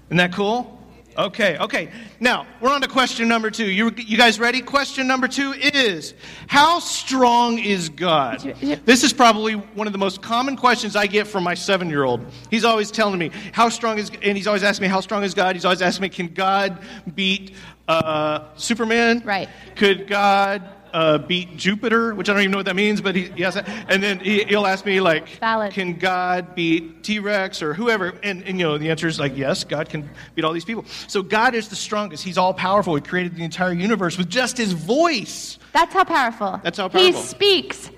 Isn't 0.07 0.17
that 0.17 0.33
cool? 0.33 0.80
Okay, 1.17 1.57
okay. 1.57 1.89
Now, 2.21 2.47
we're 2.61 2.69
on 2.69 2.81
to 2.81 2.87
question 2.87 3.27
number 3.27 3.51
two. 3.51 3.65
You, 3.65 3.91
you 3.97 4.17
guys 4.17 4.39
ready? 4.39 4.61
Question 4.61 5.07
number 5.07 5.27
two 5.27 5.51
is 5.51 6.13
How 6.47 6.79
strong 6.79 7.59
is 7.59 7.89
God? 7.89 8.41
This 8.85 9.03
is 9.03 9.11
probably 9.11 9.53
one 9.53 9.87
of 9.87 9.93
the 9.93 9.99
most 9.99 10.21
common 10.21 10.55
questions 10.55 10.95
I 10.95 11.07
get 11.07 11.27
from 11.27 11.43
my 11.43 11.53
seven 11.53 11.89
year 11.89 12.03
old. 12.03 12.25
He's 12.49 12.63
always 12.63 12.91
telling 12.91 13.19
me, 13.19 13.31
How 13.51 13.67
strong 13.67 13.97
is, 13.97 14.09
and 14.21 14.37
he's 14.37 14.47
always 14.47 14.63
asking 14.63 14.83
me, 14.83 14.87
How 14.87 15.01
strong 15.01 15.23
is 15.23 15.33
God? 15.33 15.55
He's 15.55 15.65
always 15.65 15.81
asking 15.81 16.03
me, 16.03 16.09
Can 16.09 16.27
God 16.27 16.81
beat 17.13 17.55
uh, 17.89 18.47
Superman? 18.55 19.21
Right. 19.25 19.49
Could 19.75 20.07
God 20.07 20.63
uh, 20.93 21.17
beat 21.17 21.57
Jupiter, 21.57 22.13
which 22.13 22.29
I 22.29 22.33
don't 22.33 22.41
even 22.41 22.51
know 22.51 22.57
what 22.57 22.65
that 22.65 22.75
means, 22.75 23.01
but 23.01 23.15
he, 23.15 23.23
he 23.31 23.43
has 23.43 23.55
that. 23.55 23.67
And 23.89 24.01
then 24.01 24.19
he, 24.19 24.43
he'll 24.43 24.65
ask 24.65 24.85
me, 24.85 25.01
like, 25.01 25.27
Valid. 25.39 25.73
can 25.73 25.97
God 25.97 26.55
beat 26.55 27.03
T 27.03 27.19
Rex 27.19 27.61
or 27.61 27.73
whoever? 27.73 28.13
And, 28.23 28.43
and, 28.43 28.59
you 28.59 28.65
know, 28.65 28.77
the 28.77 28.89
answer 28.89 29.07
is 29.07 29.19
like, 29.19 29.35
yes, 29.35 29.63
God 29.63 29.89
can 29.89 30.09
beat 30.35 30.43
all 30.43 30.53
these 30.53 30.65
people. 30.65 30.85
So 31.07 31.21
God 31.21 31.55
is 31.55 31.69
the 31.69 31.75
strongest. 31.75 32.23
He's 32.23 32.37
all 32.37 32.53
powerful. 32.53 32.95
He 32.95 33.01
created 33.01 33.35
the 33.35 33.43
entire 33.43 33.73
universe 33.73 34.17
with 34.17 34.29
just 34.29 34.57
his 34.57 34.73
voice. 34.73 35.57
That's 35.73 35.93
how 35.93 36.03
powerful. 36.03 36.59
That's 36.63 36.77
how 36.77 36.89
powerful. 36.89 37.21
He 37.21 37.27
speaks, 37.27 37.89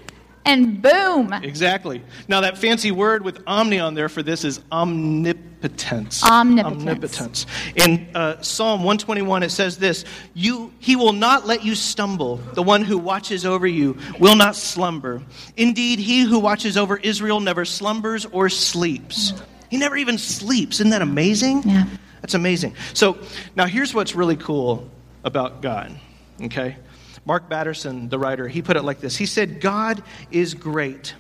and 0.45 0.81
boom. 0.81 1.33
Exactly. 1.33 2.03
Now, 2.27 2.41
that 2.41 2.57
fancy 2.57 2.91
word 2.91 3.23
with 3.23 3.41
omni 3.47 3.79
on 3.79 3.93
there 3.93 4.09
for 4.09 4.23
this 4.23 4.43
is 4.43 4.59
omnipotence. 4.71 6.23
Omnipotence. 6.23 6.83
Omnipotence. 6.83 7.45
In 7.75 8.07
uh, 8.13 8.41
Psalm 8.41 8.81
121, 8.81 9.43
it 9.43 9.49
says 9.49 9.77
this 9.77 10.05
you, 10.33 10.73
He 10.79 10.95
will 10.95 11.13
not 11.13 11.45
let 11.45 11.63
you 11.63 11.75
stumble. 11.75 12.37
The 12.37 12.63
one 12.63 12.83
who 12.83 12.97
watches 12.97 13.45
over 13.45 13.67
you 13.67 13.97
will 14.19 14.35
not 14.35 14.55
slumber. 14.55 15.23
Indeed, 15.55 15.99
he 15.99 16.23
who 16.23 16.39
watches 16.39 16.77
over 16.77 16.97
Israel 16.97 17.39
never 17.39 17.65
slumbers 17.65 18.25
or 18.25 18.49
sleeps. 18.49 19.33
He 19.69 19.77
never 19.77 19.95
even 19.95 20.17
sleeps. 20.17 20.79
Isn't 20.79 20.91
that 20.91 21.01
amazing? 21.01 21.63
Yeah. 21.63 21.85
That's 22.21 22.35
amazing. 22.35 22.75
So, 22.93 23.17
now 23.55 23.65
here's 23.65 23.93
what's 23.93 24.15
really 24.15 24.37
cool 24.37 24.89
about 25.23 25.61
God, 25.61 25.97
okay? 26.41 26.77
Mark 27.25 27.49
Batterson, 27.49 28.09
the 28.09 28.19
writer, 28.19 28.47
he 28.47 28.61
put 28.61 28.75
it 28.75 28.83
like 28.83 28.99
this 28.99 29.15
He 29.15 29.25
said, 29.25 29.61
God 29.61 30.03
is 30.31 30.53
great, 30.53 31.15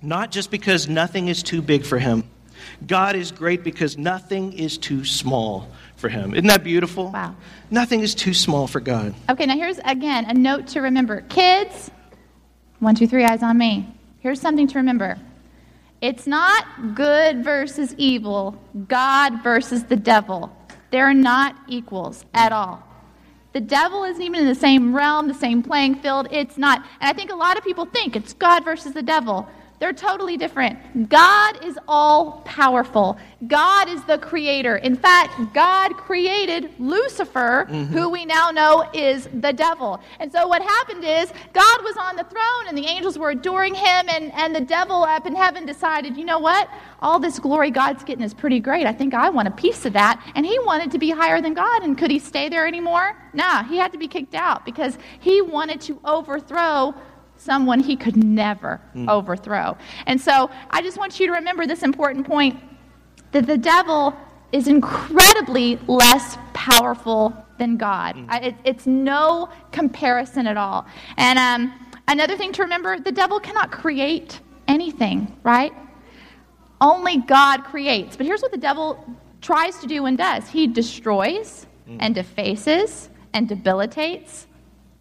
not 0.00 0.30
just 0.30 0.50
because 0.50 0.88
nothing 0.88 1.28
is 1.28 1.42
too 1.42 1.62
big 1.62 1.84
for 1.84 1.98
him. 1.98 2.24
God 2.86 3.16
is 3.16 3.32
great 3.32 3.64
because 3.64 3.98
nothing 3.98 4.52
is 4.52 4.78
too 4.78 5.04
small 5.04 5.68
for 5.96 6.08
him. 6.08 6.32
Isn't 6.34 6.46
that 6.46 6.64
beautiful? 6.64 7.10
Wow. 7.10 7.34
Nothing 7.70 8.00
is 8.00 8.14
too 8.14 8.32
small 8.32 8.66
for 8.66 8.80
God. 8.80 9.14
Okay, 9.28 9.46
now 9.46 9.56
here's 9.56 9.78
again 9.84 10.24
a 10.26 10.34
note 10.34 10.68
to 10.68 10.80
remember. 10.80 11.22
Kids, 11.22 11.90
one, 12.78 12.94
two, 12.94 13.06
three, 13.06 13.24
eyes 13.24 13.42
on 13.42 13.58
me. 13.58 13.94
Here's 14.20 14.40
something 14.40 14.66
to 14.68 14.78
remember 14.78 15.18
it's 16.00 16.26
not 16.26 16.94
good 16.94 17.42
versus 17.42 17.94
evil, 17.96 18.62
God 18.88 19.42
versus 19.42 19.84
the 19.84 19.96
devil. 19.96 20.54
They're 20.90 21.14
not 21.14 21.56
equals 21.66 22.24
at 22.34 22.52
all. 22.52 22.82
The 23.54 23.60
devil 23.60 24.02
isn't 24.02 24.20
even 24.20 24.40
in 24.40 24.46
the 24.46 24.54
same 24.54 24.94
realm, 24.94 25.28
the 25.28 25.34
same 25.34 25.62
playing 25.62 25.94
field. 25.96 26.26
It's 26.32 26.58
not. 26.58 26.84
And 27.00 27.08
I 27.08 27.12
think 27.12 27.30
a 27.30 27.36
lot 27.36 27.56
of 27.56 27.62
people 27.62 27.86
think 27.86 28.16
it's 28.16 28.32
God 28.32 28.64
versus 28.64 28.94
the 28.94 29.02
devil. 29.02 29.48
They're 29.84 29.92
totally 29.92 30.38
different. 30.38 31.10
God 31.10 31.62
is 31.62 31.78
all 31.86 32.40
powerful. 32.46 33.18
God 33.46 33.86
is 33.90 34.02
the 34.04 34.16
creator. 34.16 34.78
In 34.78 34.96
fact, 34.96 35.52
God 35.52 35.94
created 35.98 36.70
Lucifer, 36.78 37.66
mm-hmm. 37.68 37.92
who 37.92 38.08
we 38.08 38.24
now 38.24 38.50
know 38.50 38.88
is 38.94 39.28
the 39.34 39.52
devil. 39.52 40.00
And 40.20 40.32
so 40.32 40.48
what 40.48 40.62
happened 40.62 41.04
is 41.04 41.30
God 41.52 41.84
was 41.84 41.98
on 41.98 42.16
the 42.16 42.24
throne 42.24 42.66
and 42.66 42.78
the 42.78 42.86
angels 42.86 43.18
were 43.18 43.32
adoring 43.32 43.74
him, 43.74 44.08
and, 44.08 44.32
and 44.32 44.56
the 44.56 44.62
devil 44.62 45.02
up 45.02 45.26
in 45.26 45.36
heaven 45.36 45.66
decided, 45.66 46.16
you 46.16 46.24
know 46.24 46.38
what? 46.38 46.66
All 47.02 47.18
this 47.18 47.38
glory 47.38 47.70
God's 47.70 48.04
getting 48.04 48.24
is 48.24 48.32
pretty 48.32 48.60
great. 48.60 48.86
I 48.86 48.92
think 48.94 49.12
I 49.12 49.28
want 49.28 49.48
a 49.48 49.50
piece 49.50 49.84
of 49.84 49.92
that. 49.92 50.26
And 50.34 50.46
he 50.46 50.58
wanted 50.60 50.92
to 50.92 50.98
be 50.98 51.10
higher 51.10 51.42
than 51.42 51.52
God. 51.52 51.82
And 51.82 51.98
could 51.98 52.10
he 52.10 52.18
stay 52.18 52.48
there 52.48 52.66
anymore? 52.66 53.18
Nah, 53.34 53.64
he 53.64 53.76
had 53.76 53.92
to 53.92 53.98
be 53.98 54.08
kicked 54.08 54.34
out 54.34 54.64
because 54.64 54.96
he 55.20 55.42
wanted 55.42 55.82
to 55.82 56.00
overthrow 56.06 56.94
someone 57.44 57.80
he 57.80 57.96
could 57.96 58.16
never 58.16 58.80
mm. 58.94 59.08
overthrow. 59.08 59.76
And 60.06 60.20
so 60.20 60.50
I 60.70 60.80
just 60.82 60.98
want 60.98 61.20
you 61.20 61.26
to 61.26 61.32
remember 61.32 61.66
this 61.66 61.82
important 61.82 62.26
point 62.26 62.58
that 63.32 63.46
the 63.46 63.58
devil 63.58 64.14
is 64.52 64.68
incredibly 64.68 65.76
less 65.86 66.38
powerful 66.54 67.34
than 67.58 67.76
God. 67.76 68.16
Mm. 68.16 68.26
I- 68.28 68.38
It, 68.48 68.54
it's 68.64 68.86
no 68.86 69.48
comparison 69.72 70.46
at 70.46 70.56
all. 70.56 70.86
And 71.16 71.38
um, 71.38 71.60
another 72.08 72.36
thing 72.36 72.52
to 72.52 72.62
remember 72.62 72.98
the 72.98 73.12
devil 73.12 73.38
cannot 73.40 73.70
create 73.70 74.40
anything, 74.66 75.36
right? 75.42 75.72
Only 76.80 77.18
God 77.18 77.64
creates. 77.64 78.16
But 78.16 78.26
here's 78.26 78.42
what 78.42 78.52
the 78.52 78.58
devil 78.58 79.04
tries 79.40 79.78
to 79.80 79.86
do 79.86 80.06
and 80.06 80.16
does 80.16 80.48
he 80.48 80.66
destroys 80.66 81.66
mm. 81.88 81.98
and 82.00 82.14
defaces 82.14 83.10
and 83.34 83.48
debilitates 83.48 84.46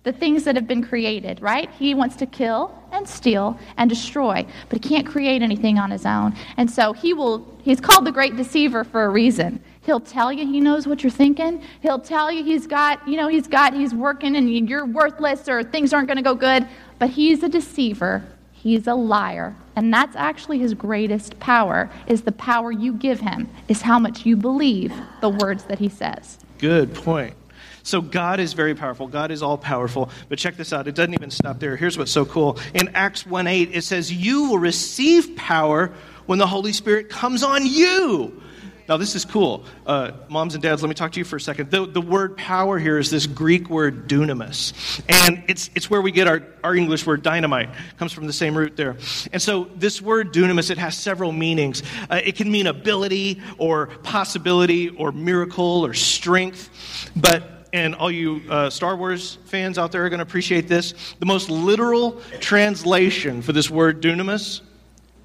the 0.04 0.12
things 0.12 0.44
that 0.44 0.56
have 0.56 0.68
been 0.68 0.84
created, 0.84 1.42
right? 1.42 1.70
He 1.72 1.94
wants 1.94 2.16
to 2.18 2.26
kill 2.26 2.78
and 2.92 3.08
steal 3.08 3.58
and 3.78 3.90
destroy, 3.90 4.46
but 4.70 4.84
he 4.84 4.90
can't 4.90 5.08
create 5.08 5.42
anything 5.42 5.80
on 5.80 5.92
his 5.92 6.06
own. 6.06 6.36
And 6.58 6.70
so 6.70 6.94
he 6.94 7.14
will, 7.14 7.58
he's 7.64 7.80
called 7.80 8.06
the 8.06 8.12
great 8.12 8.36
deceiver 8.36 8.84
for 8.84 9.06
a 9.06 9.10
reason. 9.10 9.64
He'll 9.82 10.00
tell 10.00 10.32
you 10.32 10.46
he 10.46 10.60
knows 10.60 10.88
what 10.88 11.04
you're 11.04 11.12
thinking. 11.12 11.62
He'll 11.82 12.00
tell 12.00 12.32
you 12.32 12.44
he's 12.44 12.68
got, 12.68 13.06
you 13.08 13.18
know, 13.18 13.28
he's 13.28 13.48
got, 13.48 13.74
he's 13.74 13.94
working 13.94 14.36
and 14.36 14.70
you're 14.70 14.86
worthless 14.86 15.48
or 15.50 15.64
things 15.64 15.94
aren't 15.94 16.08
going 16.08 16.18
to 16.18 16.24
go 16.24 16.36
good. 16.36 16.68
But 17.00 17.10
he's 17.10 17.44
a 17.44 17.50
deceiver. 17.50 18.24
He's 18.52 18.88
a 18.88 18.94
liar. 18.94 19.56
And 19.76 19.94
that's 19.94 20.16
actually 20.16 20.60
his 20.60 20.74
greatest 20.74 21.38
power, 21.40 21.90
is 22.08 22.22
the 22.22 22.32
power 22.32 22.72
you 22.72 22.94
give 22.94 23.20
him, 23.20 23.50
is 23.68 23.82
how 23.82 24.00
much 24.00 24.26
you 24.26 24.38
believe 24.38 24.94
the 25.20 25.30
words 25.30 25.66
that 25.66 25.80
he 25.80 25.90
says. 25.90 26.38
Good 26.60 26.94
point. 26.94 27.36
So 27.84 28.02
God 28.02 28.40
is 28.40 28.54
very 28.54 28.74
powerful. 28.74 29.08
God 29.08 29.30
is 29.30 29.44
all 29.44 29.58
powerful. 29.58 30.10
But 30.30 30.40
check 30.40 30.56
this 30.56 30.72
out. 30.74 30.88
It 30.88 30.96
doesn't 30.96 31.14
even 31.14 31.30
stop 31.30 31.60
there. 31.60 31.76
Here's 31.76 31.98
what's 31.98 32.12
so 32.12 32.26
cool. 32.26 32.58
In 32.74 32.90
Acts 32.96 33.26
1 33.26 33.46
8, 33.46 33.70
it 33.74 33.84
says, 33.84 34.12
You 34.12 34.50
will 34.50 34.60
receive 34.60 35.36
power 35.36 35.94
when 36.26 36.40
the 36.40 36.48
Holy 36.48 36.72
Spirit 36.74 37.10
comes 37.10 37.44
on 37.44 37.66
you. 37.66 38.42
Now, 38.88 38.98
this 38.98 39.16
is 39.16 39.24
cool. 39.24 39.64
Uh, 39.86 40.12
moms 40.28 40.56
and 40.56 40.64
dads, 40.64 40.82
let 40.82 40.90
me 40.90 40.94
talk 40.94 41.14
to 41.14 41.20
you 41.20 41.24
for 41.24 41.38
a 41.38 41.42
second. 41.42 41.72
The, 41.72 41.86
the 41.86 42.02
word 42.02 42.36
power 42.36 42.78
here 42.78 42.98
is 42.98 43.10
this 43.10 43.28
Greek 43.28 43.70
word 43.70 44.10
dunamis. 44.10 45.02
And 45.08 45.44
it's, 45.48 45.70
it's 45.74 45.90
where 45.90 46.02
we 46.02 46.12
get 46.12 46.28
our, 46.28 46.44
our 46.66 46.76
English 46.76 47.06
word 47.06 47.22
dynamite. 47.24 47.70
It 47.70 47.98
comes 47.98 48.12
from 48.12 48.28
the 48.28 48.34
same 48.34 48.58
root 48.58 48.76
there. 48.76 48.98
And 49.32 49.42
so 49.42 49.70
this 49.76 50.02
word 50.02 50.34
dunamis, 50.34 50.70
it 50.70 50.78
has 50.78 50.98
several 50.98 51.32
meanings. 51.32 51.82
Uh, 52.10 52.20
it 52.24 52.36
can 52.36 52.52
mean 52.52 52.68
ability 52.68 53.42
or 53.58 53.88
possibility 54.04 54.90
or 54.90 55.14
miracle 55.14 55.86
or 55.86 55.94
strength. 55.94 56.70
But 57.16 57.63
and 57.74 57.96
all 57.96 58.12
you 58.12 58.42
uh, 58.50 58.70
Star 58.70 58.96
Wars 58.96 59.40
fans 59.46 59.78
out 59.78 59.92
there 59.92 60.06
are 60.06 60.10
going 60.10 60.20
to 60.20 60.24
appreciate 60.24 60.68
this. 60.68 60.94
The 61.20 61.26
most 61.26 61.50
literal 61.50 62.22
translation 62.40 63.42
for 63.42 63.52
this 63.52 63.70
word 63.70 64.02
dunamis 64.02 64.62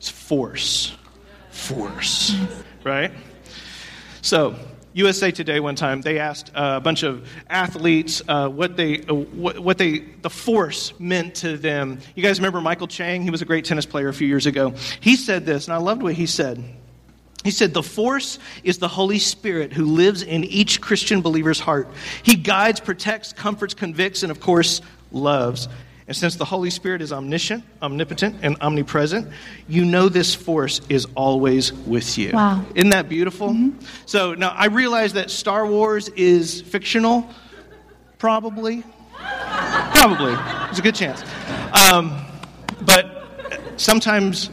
is 0.00 0.08
force. 0.08 0.96
Force. 1.50 2.34
Right? 2.82 3.12
So, 4.22 4.56
USA 4.94 5.30
Today 5.30 5.60
one 5.60 5.76
time 5.76 6.00
they 6.00 6.18
asked 6.18 6.50
uh, 6.54 6.74
a 6.78 6.80
bunch 6.80 7.02
of 7.02 7.28
athletes 7.48 8.22
uh, 8.26 8.48
what 8.48 8.76
they 8.76 9.02
uh, 9.02 9.14
what, 9.14 9.58
what 9.58 9.78
they 9.78 9.98
the 9.98 10.30
force 10.30 10.98
meant 10.98 11.36
to 11.36 11.56
them. 11.56 12.00
You 12.16 12.22
guys 12.22 12.38
remember 12.38 12.60
Michael 12.60 12.88
Chang? 12.88 13.22
He 13.22 13.30
was 13.30 13.42
a 13.42 13.44
great 13.44 13.64
tennis 13.64 13.86
player 13.86 14.08
a 14.08 14.14
few 14.14 14.26
years 14.26 14.46
ago. 14.46 14.74
He 15.00 15.14
said 15.14 15.44
this, 15.44 15.66
and 15.66 15.74
I 15.74 15.76
loved 15.76 16.02
what 16.02 16.14
he 16.14 16.26
said. 16.26 16.64
He 17.44 17.50
said, 17.50 17.72
The 17.72 17.82
force 17.82 18.38
is 18.64 18.78
the 18.78 18.88
Holy 18.88 19.18
Spirit 19.18 19.72
who 19.72 19.84
lives 19.84 20.22
in 20.22 20.44
each 20.44 20.80
Christian 20.80 21.22
believer's 21.22 21.60
heart. 21.60 21.88
He 22.22 22.36
guides, 22.36 22.80
protects, 22.80 23.32
comforts, 23.32 23.74
convicts, 23.74 24.22
and 24.22 24.30
of 24.30 24.40
course, 24.40 24.80
loves. 25.12 25.68
And 26.08 26.16
since 26.16 26.36
the 26.36 26.44
Holy 26.46 26.70
Spirit 26.70 27.02
is 27.02 27.12
omniscient, 27.12 27.62
omnipotent, 27.82 28.36
and 28.40 28.56
omnipresent, 28.62 29.28
you 29.68 29.84
know 29.84 30.08
this 30.08 30.34
force 30.34 30.80
is 30.88 31.06
always 31.14 31.72
with 31.72 32.16
you. 32.16 32.32
Wow. 32.32 32.64
Isn't 32.74 32.90
that 32.90 33.10
beautiful? 33.10 33.54
So 34.06 34.32
now 34.32 34.48
I 34.48 34.66
realize 34.66 35.12
that 35.12 35.30
Star 35.30 35.66
Wars 35.66 36.08
is 36.10 36.62
fictional, 36.62 37.28
probably. 38.16 38.82
Probably. 39.18 40.34
There's 40.34 40.78
a 40.78 40.82
good 40.82 40.94
chance. 40.94 41.22
Um, 41.92 42.24
but 42.86 43.26
sometimes 43.76 44.48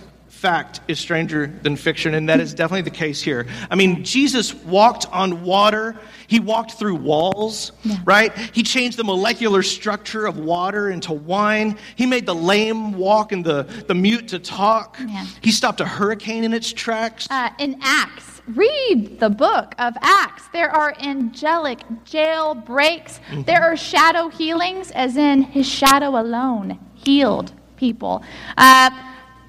fact 0.46 0.82
is 0.88 1.00
stranger 1.00 1.48
than 1.64 1.76
fiction, 1.76 2.14
and 2.14 2.30
that 2.30 2.40
is 2.40 2.54
definitely 2.54 2.84
the 2.84 2.98
case 3.06 3.20
here. 3.20 3.48
I 3.72 3.74
mean, 3.74 4.04
Jesus 4.04 4.54
walked 4.54 5.08
on 5.12 5.44
water, 5.44 5.96
he 6.28 6.40
walked 6.40 6.74
through 6.74 6.98
walls, 6.98 7.72
right? 8.04 8.32
He 8.54 8.62
changed 8.62 8.96
the 8.98 9.04
molecular 9.04 9.64
structure 9.64 10.28
of 10.28 10.38
water 10.38 10.92
into 10.92 11.14
wine. 11.14 11.80
He 11.96 12.06
made 12.06 12.28
the 12.28 12.36
lame 12.36 12.94
walk 12.94 13.32
and 13.32 13.44
the, 13.44 13.64
the 13.88 13.96
mute 13.96 14.28
to 14.28 14.38
talk. 14.38 14.98
Yeah. 15.00 15.26
He 15.42 15.52
stopped 15.52 15.82
a 15.82 15.86
hurricane 15.86 16.44
in 16.44 16.54
its 16.54 16.72
tracks. 16.72 17.26
Uh, 17.32 17.50
in 17.58 17.80
Acts, 17.82 18.44
read 18.48 19.20
the 19.20 19.32
book 19.32 19.74
of 19.80 19.96
Acts. 20.02 20.48
There 20.54 20.70
are 20.70 20.94
angelic 21.00 21.80
jail 22.04 22.54
breaks. 22.54 23.20
There 23.48 23.64
are 23.64 23.76
shadow 23.76 24.30
healings, 24.30 24.92
as 24.92 25.18
in 25.18 25.42
his 25.42 25.68
shadow 25.68 26.22
alone 26.22 26.78
healed 26.94 27.52
people. 27.78 28.24
Uh, 28.58 28.92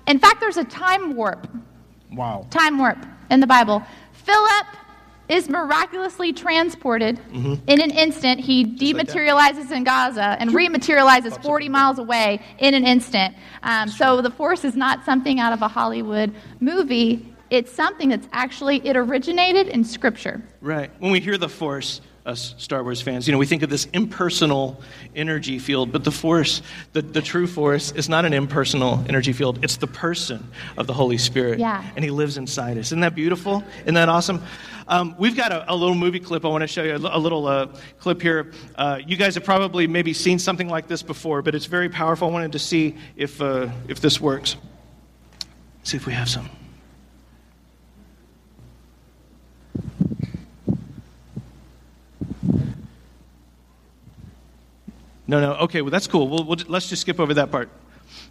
in 0.06 0.18
fact, 0.18 0.40
there's 0.40 0.56
a 0.56 0.64
time 0.64 1.16
warp. 1.16 1.48
Wow. 2.12 2.46
Time 2.50 2.78
warp 2.78 2.98
in 3.30 3.40
the 3.40 3.46
Bible. 3.46 3.82
Philip 4.12 4.66
is 5.28 5.48
miraculously 5.48 6.32
transported 6.32 7.20
in 7.66 7.80
an 7.80 7.90
instant. 7.90 8.40
He 8.40 8.64
dematerializes 8.64 9.72
in 9.72 9.82
Gaza 9.82 10.36
and 10.38 10.50
rematerializes 10.50 11.42
40 11.42 11.68
miles 11.68 11.98
away 11.98 12.40
in 12.58 12.74
an 12.74 12.86
instant. 12.86 13.34
Um, 13.62 13.88
so 13.88 14.20
the 14.22 14.30
force 14.30 14.64
is 14.64 14.76
not 14.76 15.04
something 15.04 15.40
out 15.40 15.52
of 15.52 15.62
a 15.62 15.68
Hollywood 15.68 16.32
movie. 16.60 17.34
It's 17.50 17.72
something 17.72 18.08
that's 18.08 18.28
actually 18.32 18.86
it 18.86 18.96
originated 18.96 19.68
in 19.68 19.82
Scripture. 19.82 20.42
Right. 20.60 20.90
When 21.00 21.10
we 21.10 21.20
hear 21.20 21.38
the 21.38 21.48
Force, 21.48 22.00
us 22.26 22.54
Star 22.58 22.82
Wars 22.82 23.00
fans, 23.00 23.26
you 23.26 23.32
know, 23.32 23.38
we 23.38 23.46
think 23.46 23.62
of 23.62 23.70
this 23.70 23.86
impersonal 23.92 24.82
energy 25.14 25.58
field, 25.58 25.92
but 25.92 26.04
the 26.04 26.10
Force, 26.10 26.60
the, 26.92 27.02
the 27.02 27.22
true 27.22 27.46
Force, 27.46 27.92
is 27.92 28.08
not 28.08 28.24
an 28.24 28.32
impersonal 28.32 29.04
energy 29.08 29.32
field. 29.32 29.64
It's 29.64 29.76
the 29.76 29.86
person 29.86 30.46
of 30.76 30.86
the 30.86 30.92
Holy 30.92 31.18
Spirit. 31.18 31.58
Yeah. 31.58 31.84
And 31.94 32.04
He 32.04 32.10
lives 32.10 32.36
inside 32.36 32.76
us. 32.78 32.86
Isn't 32.88 33.00
that 33.00 33.14
beautiful? 33.14 33.62
Isn't 33.82 33.94
that 33.94 34.08
awesome? 34.08 34.42
Um, 34.88 35.14
we've 35.18 35.36
got 35.36 35.52
a, 35.52 35.72
a 35.72 35.74
little 35.74 35.94
movie 35.94 36.20
clip. 36.20 36.44
I 36.44 36.48
want 36.48 36.62
to 36.62 36.68
show 36.68 36.82
you 36.82 36.94
a, 36.94 37.16
a 37.16 37.18
little 37.18 37.46
uh, 37.46 37.68
clip 37.98 38.20
here. 38.20 38.52
Uh, 38.74 39.00
you 39.06 39.16
guys 39.16 39.34
have 39.34 39.44
probably 39.44 39.86
maybe 39.86 40.12
seen 40.12 40.38
something 40.38 40.68
like 40.68 40.88
this 40.88 41.02
before, 41.02 41.42
but 41.42 41.54
it's 41.54 41.66
very 41.66 41.88
powerful. 41.88 42.28
I 42.28 42.32
wanted 42.32 42.52
to 42.52 42.58
see 42.58 42.96
if, 43.16 43.40
uh, 43.40 43.68
if 43.88 44.00
this 44.00 44.20
works. 44.20 44.56
See 45.82 45.96
if 45.96 46.06
we 46.06 46.12
have 46.12 46.28
some. 46.28 46.50
No, 55.26 55.40
no. 55.40 55.54
Okay, 55.54 55.82
well, 55.82 55.90
that's 55.90 56.06
cool. 56.06 56.28
We'll, 56.28 56.44
we'll, 56.44 56.58
let's 56.68 56.88
just 56.88 57.02
skip 57.02 57.18
over 57.20 57.34
that 57.34 57.50
part. 57.50 57.68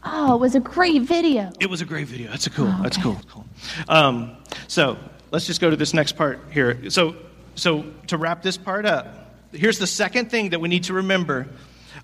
Oh, 0.03 0.35
it 0.35 0.39
was 0.39 0.55
a 0.55 0.59
great 0.59 1.01
video. 1.01 1.51
It 1.59 1.69
was 1.69 1.81
a 1.81 1.85
great 1.85 2.07
video. 2.07 2.29
That's 2.29 2.47
a 2.47 2.49
cool. 2.49 2.67
Oh, 2.69 2.79
That's 2.83 2.97
cool. 2.97 3.19
Cool. 3.29 3.45
Um, 3.87 4.37
so 4.67 4.97
let's 5.31 5.45
just 5.47 5.59
go 5.61 5.69
to 5.69 5.75
this 5.75 5.93
next 5.93 6.13
part 6.13 6.39
here. 6.51 6.89
So, 6.89 7.15
so 7.55 7.85
to 8.07 8.17
wrap 8.17 8.41
this 8.43 8.57
part 8.57 8.85
up, 8.85 9.07
here's 9.51 9.79
the 9.79 9.87
second 9.87 10.29
thing 10.31 10.49
that 10.51 10.59
we 10.61 10.69
need 10.69 10.85
to 10.85 10.93
remember 10.93 11.47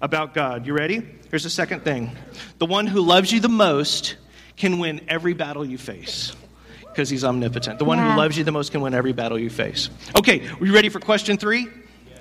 about 0.02 0.34
God. 0.34 0.66
You 0.66 0.74
ready? 0.74 1.06
Here's 1.30 1.44
the 1.44 1.50
second 1.50 1.84
thing: 1.84 2.12
the 2.58 2.66
one 2.66 2.88
who 2.88 3.02
loves 3.02 3.32
you 3.32 3.40
the 3.40 3.50
most 3.50 4.16
can 4.58 4.80
win 4.80 5.02
every 5.08 5.34
battle 5.34 5.64
you 5.66 5.78
face. 5.78 6.34
Because 6.82 7.10
he's 7.10 7.24
omnipotent. 7.24 7.80
The 7.80 7.86
one 7.86 8.00
Yeah. 8.00 8.12
who 8.12 8.18
loves 8.20 8.38
you 8.38 8.44
the 8.44 8.52
most 8.52 8.72
can 8.74 8.82
win 8.82 8.94
every 8.94 9.14
battle 9.14 9.40
you 9.40 9.50
face. 9.50 9.90
Okay, 10.18 10.46
are 10.60 10.66
you 10.66 10.74
ready 10.74 10.90
for 10.90 11.00
question 11.00 11.38
three? 11.38 11.70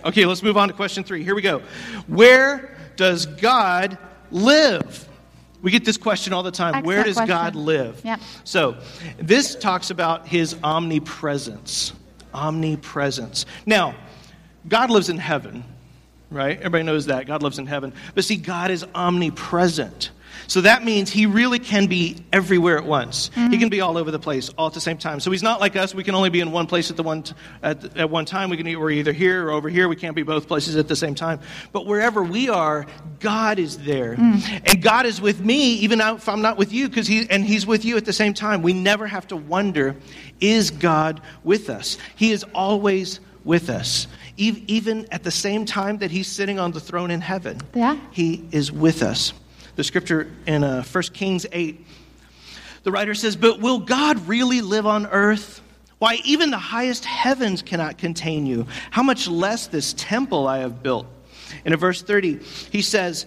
Okay, 0.05 0.27
let's 0.27 0.43
move 0.43 0.57
on 0.57 0.69
to 0.69 0.75
question 0.75 1.05
three. 1.05 1.23
Here 1.23 1.35
we 1.35 1.43
go. 1.43 1.63
Where 2.07 2.77
does 2.97 3.27
God 3.27 3.99
live? 4.31 5.09
We 5.63 5.71
get 5.71 5.85
this 5.85 5.97
question 5.97 6.33
all 6.33 6.43
the 6.43 6.51
time. 6.51 6.85
Where 6.85 7.01
Excellent 7.01 7.29
does 7.29 7.29
God 7.29 7.55
live? 7.55 8.01
Yep. 8.05 8.21
So, 8.45 8.77
this 9.19 9.55
talks 9.55 9.91
about 9.91 10.27
his 10.27 10.57
omnipresence. 10.65 11.93
Omnipresence. 12.33 13.45
Now, 13.67 13.95
God 14.69 14.91
lives 14.91 15.09
in 15.09 15.19
heaven, 15.19 15.65
right? 16.31 16.57
Everybody 16.59 16.85
knows 16.85 17.07
that. 17.07 17.27
God 17.27 17.43
lives 17.43 17.59
in 17.59 17.67
heaven. 17.67 17.93
But 18.15 18.25
see, 18.25 18.37
God 18.37 18.71
is 18.71 18.87
omnipresent. 18.95 20.11
So 20.47 20.61
that 20.63 20.85
means 20.85 21.11
he 21.11 21.27
really 21.27 21.59
can 21.59 21.87
be 21.87 22.25
everywhere 22.33 22.79
at 22.79 22.85
once. 22.85 23.31
He 23.35 23.41
mm-hmm. 23.41 23.59
can 23.59 23.69
be 23.69 23.81
all 23.81 23.97
over 23.97 24.11
the 24.11 24.19
place 24.19 24.51
all 24.57 24.67
at 24.67 24.75
the 24.75 24.81
same 24.81 24.99
time. 24.99 25.21
So 25.21 25.31
he's 25.31 25.43
not 25.43 25.61
like 25.61 25.77
us. 25.77 25.95
We 25.95 26.05
can 26.05 26.15
only 26.15 26.31
be 26.31 26.41
in 26.41 26.53
one 26.53 26.67
place 26.67 26.91
at 26.91 26.97
the 26.97 27.03
one 27.03 27.23
t- 27.23 27.35
at, 27.63 27.97
at 27.97 28.11
one 28.11 28.25
time. 28.25 28.51
We 28.51 28.57
can 28.57 28.79
we're 28.79 28.91
either 28.91 29.13
here 29.13 29.47
or 29.47 29.53
over 29.53 29.69
here. 29.69 29.89
We 29.89 29.97
can't 29.97 30.17
be 30.17 30.23
both 30.23 30.47
places 30.47 30.77
at 30.77 30.89
the 30.89 30.97
same 30.97 31.15
time. 31.15 31.41
But 31.73 31.87
wherever 31.87 32.23
we 32.23 32.49
are, 32.49 32.87
God 33.19 33.59
is 33.59 33.79
there, 33.79 34.17
mm. 34.17 34.63
and 34.67 34.83
God 34.83 35.07
is 35.07 35.21
with 35.21 35.41
me, 35.41 35.75
even 35.77 36.01
if 36.01 36.29
I'm 36.29 36.43
not 36.43 36.57
with 36.57 36.73
you, 36.73 36.89
because 36.89 37.07
he 37.07 37.27
and 37.29 37.45
He's 37.45 37.67
with 37.67 37.85
you 37.85 37.97
at 37.97 38.05
the 38.05 38.13
same 38.13 38.35
time. 38.35 38.63
We 38.63 38.73
never 38.73 39.07
have 39.07 39.27
to 39.29 39.37
wonder, 39.37 39.97
is 40.41 40.71
God 40.71 41.21
with 41.45 41.71
us? 41.71 41.99
He 42.17 42.33
is 42.33 42.45
always 42.55 43.21
with 43.45 43.71
us. 43.71 44.07
Even 44.37 45.07
at 45.11 45.23
the 45.23 45.31
same 45.31 45.67
time 45.67 45.99
that 45.99 46.11
he's 46.11 46.27
sitting 46.27 46.59
on 46.59 46.73
the 46.73 46.81
throne 46.81 47.11
in 47.11 47.21
heaven, 47.21 47.61
Yeah. 47.75 47.99
he 48.11 48.45
is 48.53 48.73
with 48.73 49.03
us. 49.03 49.35
The 49.77 49.85
scripture 49.85 50.31
in 50.47 50.65
uh, 50.65 50.83
1 50.83 51.03
Kings 51.13 51.47
8, 51.51 51.87
the 52.83 52.93
writer 52.93 53.15
says, 53.15 53.37
But 53.37 53.61
will 53.61 53.79
God 53.79 54.27
really 54.27 54.61
live 54.61 54.87
on 54.87 55.07
earth? 55.07 55.61
Why, 55.99 56.19
even 56.25 56.51
the 56.51 56.59
highest 56.59 57.05
heavens 57.05 57.63
cannot 57.63 57.99
contain 57.99 58.47
you. 58.47 58.67
How 58.91 59.03
much 59.03 59.29
less 59.29 59.67
this 59.67 59.93
temple 59.93 60.49
I 60.49 60.59
have 60.59 60.83
built? 60.83 61.07
And 61.65 61.75
in 61.75 61.81
verse 61.81 62.03
30, 62.03 62.41
he 62.71 62.83
says, 62.83 63.27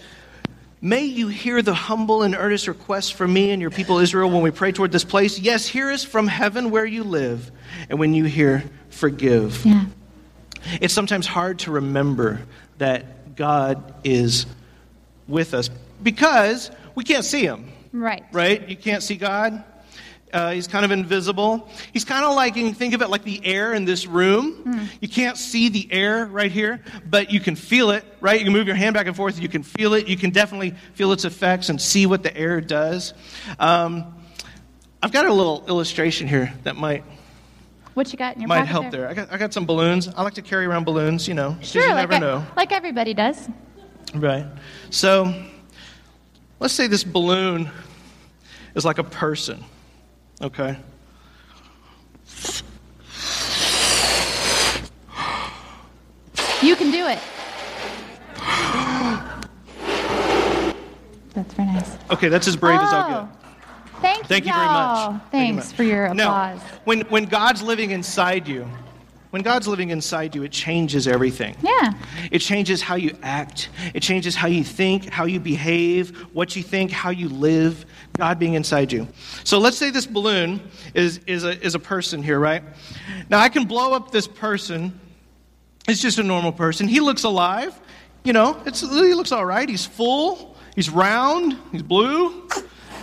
May 0.81 1.05
you 1.05 1.27
hear 1.27 1.61
the 1.61 1.73
humble 1.73 2.23
and 2.23 2.35
earnest 2.35 2.67
request 2.67 3.13
from 3.13 3.31
me 3.31 3.51
and 3.51 3.61
your 3.61 3.71
people 3.71 3.99
Israel 3.99 4.29
when 4.29 4.41
we 4.41 4.51
pray 4.51 4.71
toward 4.71 4.91
this 4.91 5.05
place. 5.05 5.39
Yes, 5.39 5.65
hear 5.65 5.91
us 5.91 6.03
from 6.03 6.27
heaven 6.27 6.71
where 6.71 6.85
you 6.85 7.03
live. 7.03 7.51
And 7.89 7.99
when 7.99 8.13
you 8.13 8.25
hear, 8.25 8.63
forgive. 8.89 9.65
Yeah. 9.65 9.85
It's 10.81 10.93
sometimes 10.93 11.25
hard 11.25 11.59
to 11.59 11.71
remember 11.71 12.41
that 12.79 13.35
God 13.35 13.93
is 14.03 14.45
with 15.27 15.53
us 15.53 15.69
because 16.01 16.71
we 16.95 17.03
can't 17.03 17.25
see 17.25 17.43
him, 17.45 17.69
Right. 17.91 18.23
right? 18.31 18.67
You 18.67 18.75
can't 18.77 19.03
see 19.03 19.15
God. 19.15 19.63
Uh, 20.31 20.51
he's 20.51 20.65
kind 20.67 20.83
of 20.83 20.89
invisible. 20.89 21.69
He's 21.91 22.05
kind 22.05 22.25
of 22.25 22.35
like, 22.35 22.55
you 22.55 22.65
can 22.65 22.73
think 22.73 22.95
of 22.95 23.03
it 23.03 23.09
like 23.11 23.23
the 23.23 23.45
air 23.45 23.75
in 23.75 23.85
this 23.85 24.07
room. 24.07 24.89
You 24.99 25.07
can't 25.07 25.37
see 25.37 25.69
the 25.69 25.87
air 25.91 26.25
right 26.25 26.51
here, 26.51 26.81
but 27.07 27.31
you 27.31 27.39
can 27.39 27.55
feel 27.55 27.91
it, 27.91 28.03
right? 28.19 28.39
You 28.39 28.45
can 28.45 28.53
move 28.53 28.65
your 28.65 28.75
hand 28.75 28.95
back 28.95 29.05
and 29.05 29.15
forth. 29.15 29.39
You 29.39 29.47
can 29.47 29.61
feel 29.61 29.93
it. 29.93 30.07
You 30.07 30.17
can 30.17 30.31
definitely 30.31 30.73
feel 30.95 31.11
its 31.11 31.23
effects 31.23 31.69
and 31.69 31.79
see 31.79 32.07
what 32.07 32.23
the 32.23 32.35
air 32.35 32.61
does. 32.61 33.13
Um, 33.59 34.15
I've 35.03 35.11
got 35.11 35.27
a 35.27 35.33
little 35.33 35.63
illustration 35.67 36.27
here 36.27 36.51
that 36.63 36.77
might 36.77 37.03
What 37.93 38.11
you 38.11 38.17
got 38.17 38.33
in 38.33 38.41
your 38.41 38.47
might 38.47 38.65
help 38.65 38.89
there. 38.89 39.07
I 39.07 39.13
got, 39.13 39.31
I 39.31 39.37
got 39.37 39.53
some 39.53 39.67
balloons. 39.67 40.07
I 40.07 40.23
like 40.23 40.33
to 40.33 40.41
carry 40.41 40.65
around 40.65 40.85
balloons, 40.85 41.27
you 41.27 41.35
know, 41.35 41.57
Sure, 41.61 41.83
you 41.83 41.89
like, 41.89 42.09
never 42.09 42.15
e- 42.15 42.27
know. 42.27 42.43
like 42.57 42.71
everybody 42.71 43.13
does. 43.13 43.49
Right. 44.15 44.47
So 44.89 45.31
let's 46.63 46.73
say 46.73 46.87
this 46.87 47.03
balloon 47.03 47.69
is 48.73 48.85
like 48.85 48.97
a 48.97 49.03
person, 49.03 49.61
okay? 50.41 50.77
You 56.61 56.77
can 56.77 56.89
do 56.89 57.05
it. 57.05 57.19
That's 61.33 61.53
very 61.53 61.67
nice. 61.67 61.97
Okay, 62.09 62.29
that's 62.29 62.47
as 62.47 62.55
brave 62.55 62.79
as 62.79 62.93
I'll 62.93 63.03
Oh, 63.03 63.25
get. 63.25 64.01
Thank, 64.01 64.25
Thank 64.27 64.45
you 64.45 64.53
very 64.53 64.65
y'all. 64.65 65.11
much. 65.13 65.21
Thank 65.31 65.47
you 65.49 65.53
Thanks 65.55 65.67
much. 65.67 65.75
for 65.75 65.83
your 65.83 66.13
Now, 66.13 66.29
applause. 66.29 66.61
when, 66.85 67.01
when 67.01 67.25
God's 67.25 67.61
living 67.61 67.91
inside 67.91 68.47
you, 68.47 68.65
when 69.33 69.41
God's 69.41 69.67
living 69.67 69.89
inside 69.89 70.35
you, 70.35 70.43
it 70.43 70.51
changes 70.51 71.07
everything. 71.07 71.55
Yeah. 71.63 71.93
It 72.29 72.37
changes 72.37 72.83
how 72.83 72.93
you 72.93 73.17
act. 73.23 73.69
It 73.95 74.01
changes 74.01 74.35
how 74.35 74.47
you 74.47 74.63
think, 74.63 75.09
how 75.09 75.25
you 75.25 75.39
behave, 75.39 76.15
what 76.35 76.55
you 76.55 76.61
think, 76.61 76.91
how 76.91 77.09
you 77.09 77.29
live, 77.29 77.83
God 78.15 78.37
being 78.37 78.53
inside 78.53 78.91
you. 78.91 79.07
So 79.43 79.57
let's 79.57 79.75
say 79.75 79.89
this 79.89 80.05
balloon 80.05 80.61
is, 80.93 81.19
is, 81.25 81.45
a, 81.45 81.59
is 81.65 81.73
a 81.73 81.79
person 81.79 82.21
here, 82.21 82.37
right? 82.37 82.61
Now 83.27 83.39
I 83.39 83.49
can 83.49 83.65
blow 83.65 83.93
up 83.93 84.11
this 84.11 84.27
person. 84.27 84.99
It's 85.87 85.99
just 85.99 86.19
a 86.19 86.23
normal 86.23 86.51
person. 86.51 86.87
He 86.87 86.99
looks 86.99 87.23
alive. 87.23 87.73
You 88.23 88.33
know, 88.33 88.61
it's, 88.67 88.81
he 88.81 89.15
looks 89.15 89.31
all 89.31 89.45
right. 89.45 89.67
He's 89.67 89.83
full. 89.83 90.55
He's 90.75 90.91
round. 90.91 91.57
He's 91.71 91.81
blue. 91.81 92.47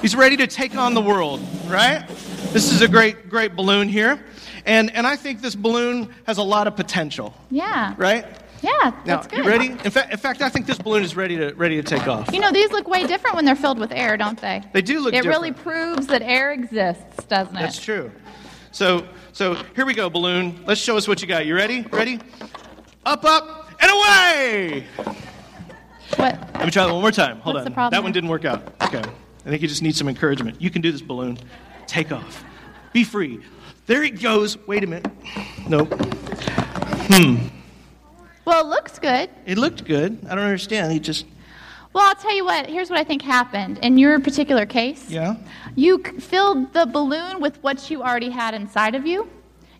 He's 0.00 0.14
ready 0.14 0.36
to 0.36 0.46
take 0.46 0.76
on 0.76 0.94
the 0.94 1.02
world, 1.02 1.40
right? 1.66 2.06
This 2.52 2.70
is 2.70 2.82
a 2.82 2.88
great, 2.88 3.28
great 3.28 3.56
balloon 3.56 3.88
here. 3.88 4.24
And, 4.66 4.90
and 4.94 5.06
I 5.06 5.16
think 5.16 5.40
this 5.40 5.54
balloon 5.54 6.08
has 6.26 6.38
a 6.38 6.42
lot 6.42 6.66
of 6.66 6.76
potential 6.76 7.34
Yeah. 7.50 7.94
right? 7.96 8.26
Yeah, 8.62 8.70
Now, 8.82 8.92
that's 9.06 9.26
good. 9.26 9.38
you 9.44 9.50
ready? 9.50 9.68
In 9.68 9.90
fact, 9.90 10.12
in 10.12 10.18
fact, 10.18 10.42
I 10.42 10.50
think 10.50 10.66
this 10.66 10.76
balloon 10.76 11.02
is 11.02 11.16
ready 11.16 11.34
to 11.38 11.54
ready 11.54 11.76
to 11.76 11.82
take 11.82 12.06
off. 12.06 12.30
You 12.30 12.40
know, 12.40 12.52
these 12.52 12.70
look 12.70 12.86
way 12.88 13.06
different 13.06 13.34
when 13.36 13.46
they're 13.46 13.56
filled 13.56 13.78
with 13.78 13.90
air, 13.90 14.18
don't 14.18 14.38
they? 14.38 14.60
They 14.74 14.82
do 14.82 15.00
look 15.00 15.14
It 15.14 15.22
different. 15.22 15.34
really 15.38 15.52
proves 15.52 16.06
that 16.08 16.20
air 16.20 16.52
exists, 16.52 17.24
doesn't 17.24 17.56
it? 17.56 17.60
That's 17.60 17.82
true. 17.82 18.12
So, 18.70 19.06
so 19.32 19.54
here 19.74 19.86
we 19.86 19.94
go, 19.94 20.10
balloon. 20.10 20.62
Let's 20.66 20.78
show 20.78 20.98
us 20.98 21.08
what 21.08 21.22
you 21.22 21.26
got. 21.26 21.46
You 21.46 21.54
ready? 21.56 21.86
Ready? 21.90 22.20
Up, 23.06 23.24
up, 23.24 23.72
and 23.80 23.90
away! 23.90 24.84
What? 26.16 26.38
Let 26.54 26.64
me 26.66 26.70
try 26.70 26.84
that 26.86 26.92
one 26.92 27.00
more 27.00 27.10
time. 27.12 27.38
Hold 27.40 27.56
What's 27.56 27.76
on. 27.76 27.90
that 27.92 28.02
one 28.02 28.12
didn't 28.12 28.28
work 28.28 28.44
out. 28.44 28.74
Okay. 28.82 28.98
I 29.02 29.48
think 29.48 29.62
you 29.62 29.68
just 29.68 29.80
need 29.82 29.96
some 29.96 30.06
encouragement. 30.08 30.60
You 30.60 30.68
can 30.68 30.82
do 30.82 30.92
this, 30.92 31.00
balloon. 31.00 31.38
Take 31.86 32.12
off. 32.12 32.44
Be 32.92 33.04
free. 33.04 33.40
There 33.90 34.04
it 34.04 34.22
goes. 34.22 34.56
Wait 34.68 34.84
a 34.84 34.86
minute. 34.86 35.10
Nope. 35.68 35.92
Hmm. 37.10 37.48
Well, 38.44 38.64
it 38.64 38.68
looks 38.68 39.00
good. 39.00 39.30
It 39.46 39.58
looked 39.58 39.84
good. 39.84 40.16
I 40.26 40.36
don't 40.36 40.44
understand. 40.44 40.92
He 40.92 41.00
just, 41.00 41.26
Well, 41.92 42.04
I'll 42.06 42.14
tell 42.14 42.32
you 42.32 42.44
what. 42.44 42.66
Here's 42.68 42.88
what 42.88 43.00
I 43.00 43.02
think 43.02 43.20
happened 43.20 43.78
in 43.78 43.98
your 43.98 44.20
particular 44.20 44.64
case. 44.64 45.10
yeah. 45.10 45.34
You 45.74 46.04
filled 46.04 46.72
the 46.72 46.86
balloon 46.86 47.40
with 47.40 47.60
what 47.64 47.90
you 47.90 48.00
already 48.00 48.30
had 48.30 48.54
inside 48.54 48.94
of 48.94 49.08
you. 49.08 49.28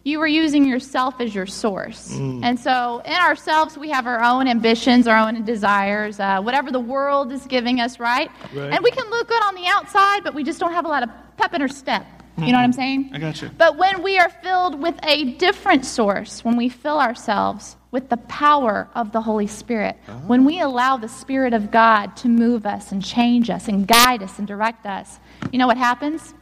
You 0.03 0.19
were 0.19 0.27
using 0.27 0.67
yourself 0.67 1.21
as 1.21 1.33
your 1.33 1.47
source. 1.47 2.11
Mm. 2.11 2.43
And 2.43 2.59
so, 2.59 3.03
in 3.05 3.13
ourselves, 3.13 3.79
we 3.79 3.91
have 3.91 4.09
our 4.09 4.25
own 4.25 4.49
ambitions, 4.49 5.07
our 5.07 5.19
own 5.19 5.45
desires, 5.45 6.19
uh, 6.19 6.41
whatever 6.41 6.73
the 6.73 6.81
world 6.81 7.31
is 7.31 7.47
giving 7.47 7.79
us, 7.81 8.01
right? 8.01 8.29
Right. 8.53 8.73
And 8.73 8.83
we 8.83 8.91
can 8.91 9.09
look 9.09 9.29
good 9.29 9.43
on 9.45 9.55
the 9.55 9.67
outside, 9.67 10.25
but 10.25 10.35
we 10.35 10.43
just 10.43 10.59
don't 10.59 10.73
have 10.73 10.85
a 10.85 10.89
lot 10.89 11.05
of 11.05 11.11
pep 11.37 11.55
in 11.55 11.63
our 11.63 11.69
step. 11.69 12.05
Mm-hmm. 12.33 12.45
You 12.45 12.53
know 12.53 12.59
what 12.59 12.65
I'm 12.65 12.73
saying? 12.73 13.11
I 13.13 13.19
got 13.19 13.43
you. 13.43 13.51
But 13.59 13.77
when 13.77 14.03
we 14.03 14.19
are 14.19 14.29
filled 14.29 14.81
with 14.81 14.99
a 15.03 15.33
different 15.35 15.85
source, 15.85 16.45
when 16.45 16.57
we 16.57 16.69
fill 16.69 17.01
ourselves 17.01 17.77
with 17.91 18.09
the 18.09 18.17
power 18.17 18.89
of 18.95 19.13
the 19.13 19.21
Holy 19.21 19.47
Spirit, 19.47 19.97
ah. 20.09 20.13
when 20.27 20.45
we 20.45 20.61
allow 20.61 20.97
the 20.97 21.09
Spirit 21.09 21.53
of 21.53 21.71
God 21.71 22.17
to 22.19 22.29
move 22.29 22.65
us 22.65 22.93
and 22.93 23.05
change 23.05 23.51
us 23.51 23.69
and 23.69 23.87
guide 23.87 24.23
us 24.23 24.39
and 24.39 24.47
direct 24.47 24.87
us, 24.87 25.19
you 25.53 25.59
know 25.59 25.67
what 25.67 25.77
happens? 25.77 26.35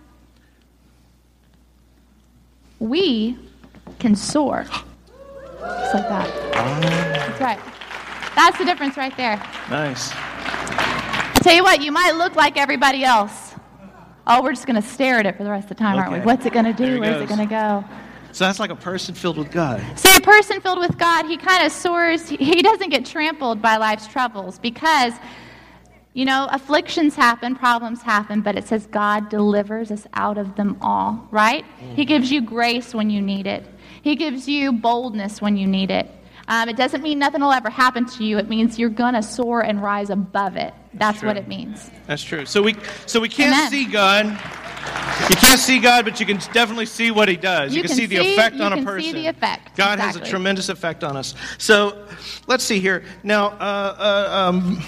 We 2.78 3.38
can 3.98 4.14
soar. 4.14 4.64
Just 4.64 5.94
like 5.94 6.08
that. 6.08 6.52
Ah. 6.54 6.80
That's 6.80 7.40
right. 7.40 7.60
That's 8.36 8.58
the 8.58 8.64
difference 8.64 8.96
right 8.96 9.16
there. 9.16 9.36
Nice. 9.68 10.12
I 10.14 11.40
tell 11.42 11.54
you 11.54 11.64
what, 11.64 11.82
you 11.82 11.90
might 11.90 12.12
look 12.12 12.36
like 12.36 12.56
everybody 12.56 13.02
else. 13.02 13.47
Oh, 14.28 14.42
we're 14.42 14.52
just 14.52 14.66
going 14.66 14.80
to 14.80 14.86
stare 14.86 15.18
at 15.18 15.26
it 15.26 15.36
for 15.36 15.44
the 15.44 15.50
rest 15.50 15.64
of 15.64 15.68
the 15.70 15.74
time, 15.76 15.98
aren't 15.98 16.12
we? 16.12 16.20
What's 16.20 16.44
it 16.44 16.52
going 16.52 16.66
to 16.66 16.72
do? 16.74 17.00
Where's 17.00 17.22
it 17.22 17.28
going 17.28 17.40
to 17.40 17.46
go? 17.46 17.84
So 18.32 18.44
that's 18.44 18.60
like 18.60 18.70
a 18.70 18.76
person 18.76 19.14
filled 19.14 19.38
with 19.38 19.50
God. 19.50 19.82
See, 19.98 20.14
a 20.14 20.20
person 20.20 20.60
filled 20.60 20.78
with 20.80 20.98
God, 20.98 21.26
he 21.26 21.36
kind 21.38 21.64
of 21.64 21.72
soars. 21.72 22.28
He- 22.28 22.62
doesn't 22.62 22.90
get 22.90 23.06
trampled 23.06 23.62
by 23.62 23.78
life's 23.78 24.06
troubles 24.06 24.58
because, 24.58 25.14
you 26.12 26.26
know, 26.26 26.46
afflictions 26.52 27.14
happen, 27.16 27.56
problems 27.56 28.02
happen, 28.02 28.42
but 28.42 28.56
it 28.56 28.68
says 28.68 28.86
God 28.86 29.30
delivers 29.30 29.90
us 29.90 30.06
out 30.12 30.36
of 30.36 30.56
them 30.56 30.76
all, 30.82 31.26
right? 31.30 31.64
He 31.96 32.04
gives 32.04 32.30
you 32.30 32.42
grace 32.42 32.94
when 32.94 33.08
you 33.08 33.22
need 33.22 33.46
it, 33.46 33.64
He 34.02 34.14
gives 34.14 34.46
you 34.46 34.72
boldness 34.72 35.40
when 35.40 35.56
you 35.56 35.66
need 35.66 35.90
it. 35.90 36.10
Um, 36.48 36.68
it 36.68 36.76
doesn't 36.76 37.02
mean 37.02 37.18
nothing 37.18 37.40
will 37.42 37.52
ever 37.52 37.70
happen 37.70 38.06
to 38.06 38.24
you. 38.24 38.38
It 38.38 38.48
means 38.48 38.78
you're 38.78 38.88
going 38.88 39.14
to 39.14 39.22
soar 39.22 39.62
and 39.62 39.82
rise 39.82 40.10
above 40.10 40.56
it. 40.56 40.72
That's 40.98 41.22
what 41.22 41.36
it 41.36 41.48
means. 41.48 41.90
That's 42.06 42.22
true. 42.22 42.46
So 42.46 42.62
we, 42.62 42.76
so 43.06 43.20
we 43.20 43.28
can't 43.28 43.54
Amen. 43.54 43.70
see 43.70 43.84
God. 43.86 44.26
You 45.28 45.36
can't 45.36 45.60
see 45.60 45.78
God, 45.80 46.04
but 46.04 46.20
you 46.20 46.26
can 46.26 46.38
definitely 46.52 46.86
see 46.86 47.10
what 47.10 47.28
He 47.28 47.36
does. 47.36 47.72
You, 47.72 47.78
You 47.78 47.82
can, 47.82 47.88
can 47.88 47.96
see 47.96 48.06
the 48.06 48.16
effect 48.16 48.60
on 48.60 48.72
a 48.72 48.82
person. 48.82 48.86
You 48.86 48.92
can 48.94 49.02
see 49.02 49.12
the 49.12 49.26
effect, 49.28 49.76
God 49.76 49.98
has 49.98 50.16
a 50.16 50.20
tremendous 50.20 50.68
effect 50.68 51.04
on 51.04 51.16
us. 51.16 51.34
So 51.58 52.06
let's 52.46 52.64
see 52.64 52.80
here. 52.80 53.04
Now, 53.22 53.48
uh, 53.48 53.96
uh, 53.98 54.48
um, 54.48 54.82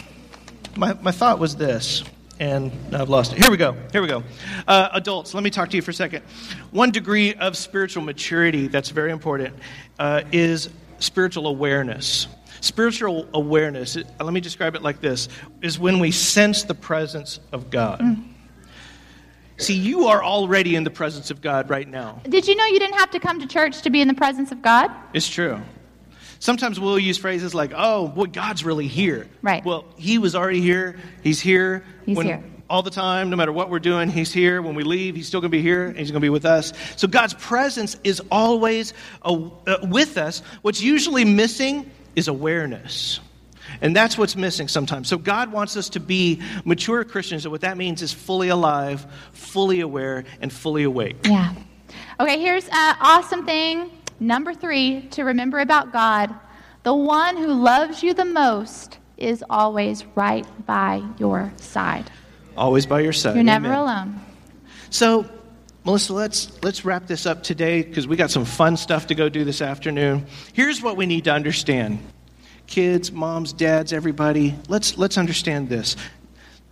my, 0.77 0.95
my 0.95 1.11
thought 1.11 1.39
was 1.39 1.57
this, 1.57 2.05
and 2.39 2.73
I've 2.95 3.09
lost 3.09 3.33
it. 3.33 3.39
Here 3.39 3.51
we 3.51 3.57
go. 3.57 3.77
Here 3.93 4.01
we 4.01 4.09
go. 4.09 4.23
Uh, 4.67 4.89
adults, 4.93 5.35
let 5.35 5.43
me 5.43 5.51
talk 5.51 5.69
to 5.71 5.77
you 5.77 5.83
for 5.83 5.91
a 5.91 5.95
second. 5.95 6.23
One 6.71 6.91
degree 6.91 7.35
of 7.35 7.57
spiritual 7.57 8.03
maturity 8.03 8.69
that's 8.69 8.91
very 8.91 9.11
important 9.11 9.55
uh, 9.99 10.23
is 10.33 10.71
spiritual 10.99 11.49
awareness. 11.49 12.29
Spiritual 12.61 13.29
awareness, 13.35 13.97
it- 13.97 14.07
let 14.21 14.33
me 14.33 14.41
describe 14.41 14.75
it 14.75 14.83
like 14.83 15.01
this, 15.01 15.29
is 15.63 15.79
when 15.79 15.99
we 15.99 16.11
sense 16.11 16.63
the 16.63 16.75
presence 16.75 17.41
of 17.53 17.71
God. 17.71 18.17
See, 19.57 19.75
you 19.75 20.07
are 20.07 20.25
already 20.25 20.75
in 20.75 20.85
the 20.85 20.91
presence 20.91 21.31
of 21.31 21.43
God 21.43 21.69
right 21.69 21.87
now. 21.87 22.23
Did 22.27 22.49
you 22.49 22.57
know 22.57 22.65
you 22.65 22.79
didn't 22.79 22.99
have 22.99 23.11
to 23.11 23.21
come 23.21 23.41
to 23.41 23.47
church 23.47 23.83
to 23.83 23.91
be 23.91 24.01
in 24.01 24.09
the 24.09 24.15
presence 24.15 24.53
of 24.53 24.63
God? 24.63 24.91
It's 25.13 25.29
true. 25.29 25.61
Sometimes 26.39 26.81
we'll 26.81 26.99
use 26.99 27.19
phrases 27.19 27.55
like, 27.55 27.73
oh, 27.77 28.09
boy, 28.09 28.25
God's 28.25 28.65
really 28.65 28.87
here. 28.87 29.29
Right. 29.43 29.63
Well, 29.63 29.85
He 29.97 30.17
was 30.17 30.35
already 30.35 30.63
here. 30.63 30.99
He's 31.23 31.39
here. 31.39 31.85
He's 32.07 32.17
when, 32.17 32.27
here. 32.27 32.45
All 32.71 32.83
the 32.83 32.91
time, 32.91 33.29
no 33.29 33.37
matter 33.37 33.53
what 33.53 33.69
we're 33.69 33.79
doing, 33.79 34.09
He's 34.09 34.33
here. 34.33 34.63
When 34.63 34.75
we 34.75 34.83
leave, 34.83 35.15
He's 35.15 35.27
still 35.27 35.43
going 35.43 35.51
to 35.51 35.57
be 35.57 35.61
here, 35.61 35.89
and 35.89 35.99
He's 35.99 36.11
going 36.11 36.23
to 36.23 36.25
be 36.25 36.31
with 36.31 36.47
us. 36.47 36.73
So 36.97 37.07
God's 37.07 37.35
presence 37.35 37.99
is 38.05 38.23
always 38.31 38.95
uh, 39.23 39.51
uh, 39.67 39.77
with 39.83 40.17
us. 40.17 40.43
What's 40.63 40.81
usually 40.81 41.27
missing 41.27 41.91
is 42.21 42.29
awareness. 42.29 43.19
And 43.81 43.97
that's 43.97 44.17
what's 44.19 44.37
missing 44.37 44.69
sometimes. 44.69 45.09
So 45.09 45.17
God 45.17 45.51
wants 45.51 45.77
us 45.77 45.89
to 45.91 46.01
be 46.01 46.41
mature 46.65 47.03
Christians, 47.05 47.45
and 47.45 47.53
what 47.53 47.63
that 47.63 47.77
means 47.77 48.03
is 48.03 48.13
fully 48.13 48.49
alive, 48.49 49.07
fully 49.33 49.81
aware, 49.81 50.25
and 50.41 50.53
fully 50.53 50.85
awake. 50.85 51.17
Yeah. 51.25 51.55
Okay, 52.21 52.39
here's 52.39 52.67
an 52.67 52.97
awesome 53.01 53.45
thing. 53.45 53.91
Number 54.21 54.53
three 54.55 55.09
to 55.13 55.25
remember 55.25 55.61
about 55.61 55.93
God 55.93 56.35
the 56.83 56.95
one 56.95 57.37
who 57.37 57.53
loves 57.53 58.03
you 58.03 58.15
the 58.15 58.25
most 58.25 58.99
is 59.19 59.45
always 59.51 60.05
right 60.15 60.47
by 60.65 61.03
your 61.19 61.53
side. 61.57 62.11
Always 62.57 62.87
by 62.87 63.01
your 63.01 63.13
side. 63.13 63.35
You're 63.35 63.45
never 63.45 63.67
Amen. 63.67 63.79
alone. 63.79 64.21
So, 64.89 65.29
Melissa, 65.85 66.13
let's 66.13 66.63
let's 66.63 66.85
wrap 66.85 67.07
this 67.07 67.25
up 67.27 67.43
today 67.43 67.83
because 67.83 68.07
we 68.07 68.17
got 68.17 68.31
some 68.31 68.45
fun 68.45 68.77
stuff 68.77 69.07
to 69.09 69.15
go 69.15 69.29
do 69.29 69.45
this 69.45 69.63
afternoon. 69.63 70.27
Here's 70.53 70.83
what 70.83 70.97
we 70.97 71.07
need 71.07 71.25
to 71.25 71.33
understand. 71.33 72.01
Kids, 72.67 73.11
moms, 73.11 73.53
dads, 73.53 73.93
everybody, 73.93 74.55
let's 74.69 74.99
let's 74.99 75.17
understand 75.17 75.69
this. 75.69 75.97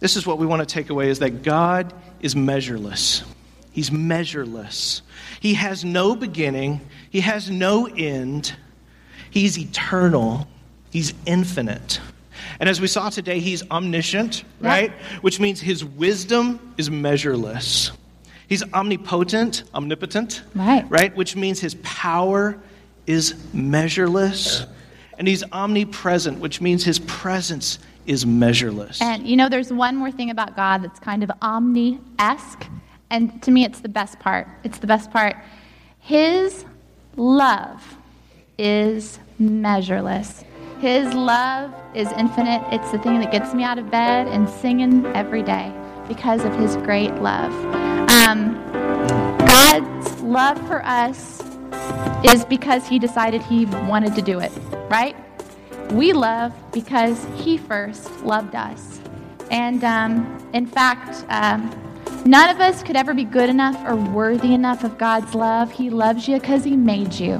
This 0.00 0.16
is 0.16 0.26
what 0.26 0.38
we 0.38 0.46
want 0.46 0.60
to 0.60 0.66
take 0.66 0.90
away 0.90 1.08
is 1.08 1.20
that 1.20 1.42
God 1.42 1.92
is 2.20 2.36
measureless. 2.36 3.24
He's 3.72 3.90
measureless. 3.90 5.02
He 5.40 5.54
has 5.54 5.84
no 5.84 6.14
beginning, 6.14 6.80
he 7.10 7.20
has 7.20 7.50
no 7.50 7.86
end. 7.86 8.54
He's 9.30 9.58
eternal. 9.58 10.46
He's 10.90 11.12
infinite. 11.26 12.00
And 12.60 12.68
as 12.68 12.80
we 12.80 12.86
saw 12.86 13.10
today, 13.10 13.40
he's 13.40 13.62
omniscient, 13.70 14.42
Yeah. 14.62 14.68
right? 14.68 14.92
Which 15.20 15.38
means 15.38 15.60
his 15.60 15.84
wisdom 15.84 16.72
is 16.78 16.90
measureless. 16.90 17.90
He's 18.48 18.62
omnipotent, 18.72 19.64
omnipotent, 19.74 20.42
Right. 20.54 20.84
right? 20.88 21.14
Which 21.14 21.36
means 21.36 21.60
his 21.60 21.74
power 21.82 22.58
is 23.06 23.34
measureless. 23.52 24.66
And 25.18 25.26
he's 25.28 25.42
omnipresent, 25.52 26.38
which 26.38 26.60
means 26.60 26.84
his 26.84 26.98
presence 27.00 27.78
is 28.06 28.24
measureless. 28.24 29.02
And 29.02 29.26
you 29.26 29.36
know, 29.36 29.48
there's 29.48 29.72
one 29.72 29.96
more 29.96 30.10
thing 30.10 30.30
about 30.30 30.56
God 30.56 30.82
that's 30.82 30.98
kind 31.00 31.22
of 31.22 31.30
omni 31.42 32.00
esque. 32.18 32.66
And 33.10 33.42
to 33.42 33.50
me, 33.50 33.64
it's 33.64 33.80
the 33.80 33.88
best 33.88 34.18
part. 34.18 34.46
It's 34.64 34.78
the 34.78 34.86
best 34.86 35.10
part. 35.10 35.36
His 35.98 36.64
love 37.16 37.96
is 38.58 39.18
measureless. 39.38 40.44
His 40.80 41.12
love 41.12 41.74
is 41.94 42.10
infinite. 42.12 42.62
It's 42.72 42.90
the 42.92 42.98
thing 42.98 43.18
that 43.20 43.32
gets 43.32 43.52
me 43.52 43.64
out 43.64 43.78
of 43.78 43.90
bed 43.90 44.28
and 44.28 44.48
singing 44.48 45.04
every 45.06 45.42
day 45.42 45.72
because 46.06 46.44
of 46.44 46.54
his 46.54 46.76
great 46.76 47.14
love. 47.16 47.52
Um, 48.08 48.54
God's 49.38 50.20
love 50.22 50.58
for 50.66 50.84
us 50.84 51.42
is 52.24 52.44
because 52.44 52.86
he 52.86 52.98
decided 52.98 53.42
he 53.42 53.66
wanted 53.66 54.14
to 54.14 54.22
do 54.22 54.40
it, 54.40 54.52
right? 54.88 55.16
We 55.92 56.12
love 56.12 56.52
because 56.72 57.26
he 57.36 57.58
first 57.58 58.10
loved 58.22 58.54
us. 58.54 59.00
And 59.50 59.84
um, 59.84 60.50
in 60.52 60.66
fact, 60.66 61.24
um, 61.28 61.70
none 62.24 62.50
of 62.50 62.60
us 62.60 62.82
could 62.82 62.96
ever 62.96 63.14
be 63.14 63.24
good 63.24 63.48
enough 63.48 63.76
or 63.86 63.96
worthy 63.96 64.54
enough 64.54 64.84
of 64.84 64.98
God's 64.98 65.34
love. 65.34 65.70
He 65.72 65.90
loves 65.90 66.28
you 66.28 66.38
because 66.38 66.64
he 66.64 66.76
made 66.76 67.14
you, 67.14 67.38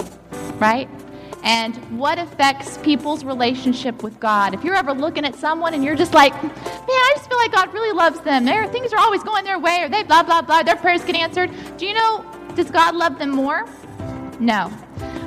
right? 0.54 0.88
And 1.42 1.77
what 1.98 2.18
affects 2.18 2.79
people's 2.79 3.24
relationship 3.24 4.03
with 4.03 4.18
God? 4.20 4.55
If 4.55 4.64
you're 4.64 4.74
ever 4.74 4.92
looking 4.92 5.24
at 5.24 5.35
someone 5.35 5.72
and 5.72 5.85
you're 5.85 5.94
just 5.94 6.12
like, 6.12 6.33
man, 6.42 6.53
I 6.55 7.12
just 7.16 7.29
feel 7.29 7.38
like 7.38 7.53
God 7.53 7.72
really 7.72 7.92
loves 7.92 8.20
them. 8.20 8.44
Their 8.44 8.66
things 8.66 8.92
are 8.92 8.98
always 8.98 9.22
going 9.22 9.44
their 9.44 9.59
way, 9.59 9.83
or 9.83 9.88
they 9.88 10.03
blah 10.03 10.22
blah 10.22 10.42
blah. 10.42 10.62
Their 10.62 10.77
prayers 10.77 11.05
get 11.05 11.16
answered. 11.16 11.51
Do 11.77 11.87
you 11.87 11.94
know? 11.94 12.24
Does 12.55 12.70
God 12.70 12.96
love 12.96 13.18
them 13.18 13.31
more? 13.31 13.66
No. 14.40 14.72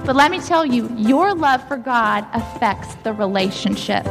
But 0.05 0.15
let 0.15 0.31
me 0.31 0.39
tell 0.39 0.65
you, 0.65 0.89
your 0.97 1.33
love 1.33 1.65
for 1.67 1.77
God 1.77 2.25
affects 2.33 2.95
the 3.03 3.13
relationship. 3.13 4.05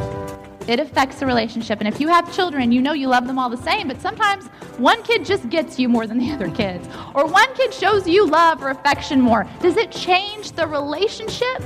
It 0.70 0.78
affects 0.78 1.18
the 1.18 1.26
relationship. 1.26 1.80
And 1.80 1.88
if 1.88 2.00
you 2.00 2.06
have 2.06 2.32
children, 2.32 2.70
you 2.70 2.80
know 2.80 2.92
you 2.92 3.08
love 3.08 3.26
them 3.26 3.40
all 3.40 3.50
the 3.50 3.56
same, 3.56 3.88
but 3.88 4.00
sometimes 4.00 4.46
one 4.78 5.02
kid 5.02 5.24
just 5.24 5.48
gets 5.48 5.80
you 5.80 5.88
more 5.88 6.06
than 6.06 6.16
the 6.16 6.30
other 6.34 6.48
kids. 6.48 6.88
Or 7.12 7.26
one 7.26 7.52
kid 7.54 7.74
shows 7.74 8.06
you 8.06 8.24
love 8.24 8.62
or 8.62 8.70
affection 8.70 9.20
more. 9.20 9.48
Does 9.62 9.76
it 9.76 9.90
change 9.90 10.52
the 10.52 10.68
relationship? 10.68 11.60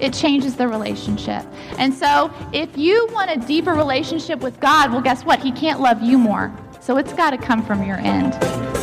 it 0.00 0.14
changes 0.14 0.56
the 0.56 0.66
relationship. 0.66 1.44
And 1.76 1.92
so, 1.92 2.32
if 2.54 2.74
you 2.78 3.06
want 3.12 3.30
a 3.30 3.36
deeper 3.46 3.74
relationship 3.74 4.40
with 4.40 4.58
God, 4.58 4.90
well, 4.92 5.02
guess 5.02 5.26
what? 5.26 5.40
He 5.40 5.52
can't 5.52 5.78
love 5.78 6.00
you 6.02 6.16
more. 6.16 6.50
So 6.90 6.96
it's 6.96 7.12
got 7.12 7.30
to 7.30 7.38
come 7.38 7.62
from 7.62 7.84
your 7.84 7.98
end. 7.98 8.34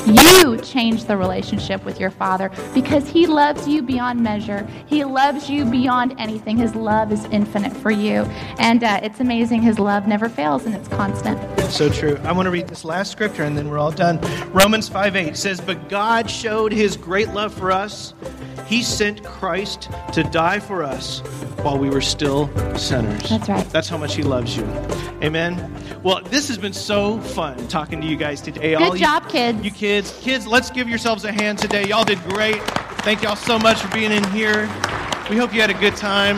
You 0.08 0.56
change 0.62 1.04
the 1.04 1.18
relationship 1.18 1.84
with 1.84 2.00
your 2.00 2.10
Father 2.10 2.50
because 2.74 3.10
He 3.10 3.28
loves 3.28 3.68
you 3.68 3.82
beyond 3.82 4.24
measure. 4.24 4.66
He 4.86 5.04
loves 5.04 5.50
you 5.50 5.66
beyond 5.66 6.16
anything. 6.18 6.56
His 6.56 6.74
love 6.74 7.12
is 7.12 7.26
infinite 7.26 7.76
for 7.76 7.92
you. 7.92 8.22
And 8.60 8.82
uh, 8.82 9.02
it's 9.04 9.20
amazing. 9.20 9.62
His 9.62 9.78
love 9.78 10.08
never 10.08 10.30
fails 10.30 10.66
and 10.66 10.74
it's 10.74 10.88
constant. 10.88 11.38
So 11.70 11.90
true. 11.90 12.18
I 12.24 12.32
want 12.32 12.46
to 12.46 12.50
read 12.50 12.70
this 12.70 12.86
last 12.86 13.12
scripture 13.12 13.44
and 13.44 13.58
then 13.58 13.70
we're 13.70 13.78
all 13.78 13.92
done. 13.92 14.22
Romans 14.54 14.88
5 14.88 15.18
8 15.18 15.36
says, 15.36 15.60
But 15.60 15.90
God 15.90 16.30
showed 16.30 16.72
His 16.72 16.96
great 16.96 17.28
love 17.32 17.54
for 17.54 17.74
us. 17.74 18.14
He 18.68 18.84
sent 18.84 19.22
Christ 19.26 19.90
to 20.14 20.24
die 20.24 20.60
for 20.60 20.82
us 20.82 21.20
while 21.62 21.78
we 21.78 21.90
were 21.90 22.00
still 22.00 22.48
sinners. 22.78 23.28
That's 23.28 23.50
right. 23.50 23.70
That's 23.70 23.90
how 23.90 23.98
much 23.98 24.16
He 24.16 24.24
loves 24.24 24.56
you. 24.56 24.64
Amen. 25.22 25.56
Well, 26.08 26.22
this 26.24 26.48
has 26.48 26.58
been 26.58 26.72
so 26.72 27.20
fun 27.20 27.68
talking 27.68 28.00
to 28.00 28.08
you 28.08 28.16
guys 28.16 28.40
today. 28.40 28.76
Good 28.78 28.82
All 28.82 28.96
you- 28.96 29.04
job, 29.04 29.28
kids. 29.28 29.62
You 29.62 29.72
kids, 29.72 30.18
kids, 30.22 30.48
let's 30.48 30.70
give 30.70 30.88
yourselves 30.88 31.26
a 31.26 31.34
hand 31.34 31.60
today. 31.60 31.86
Y'all 31.86 32.06
did 32.06 32.24
great. 32.30 32.64
Thank 33.02 33.24
y'all 33.24 33.36
so 33.36 33.60
much 33.60 33.82
for 33.82 33.94
being 33.94 34.14
in 34.14 34.24
here. 34.32 34.70
We 35.30 35.36
hope 35.36 35.54
you 35.54 35.60
had 35.60 35.70
a 35.70 35.74
good 35.74 35.98
time. 35.98 36.38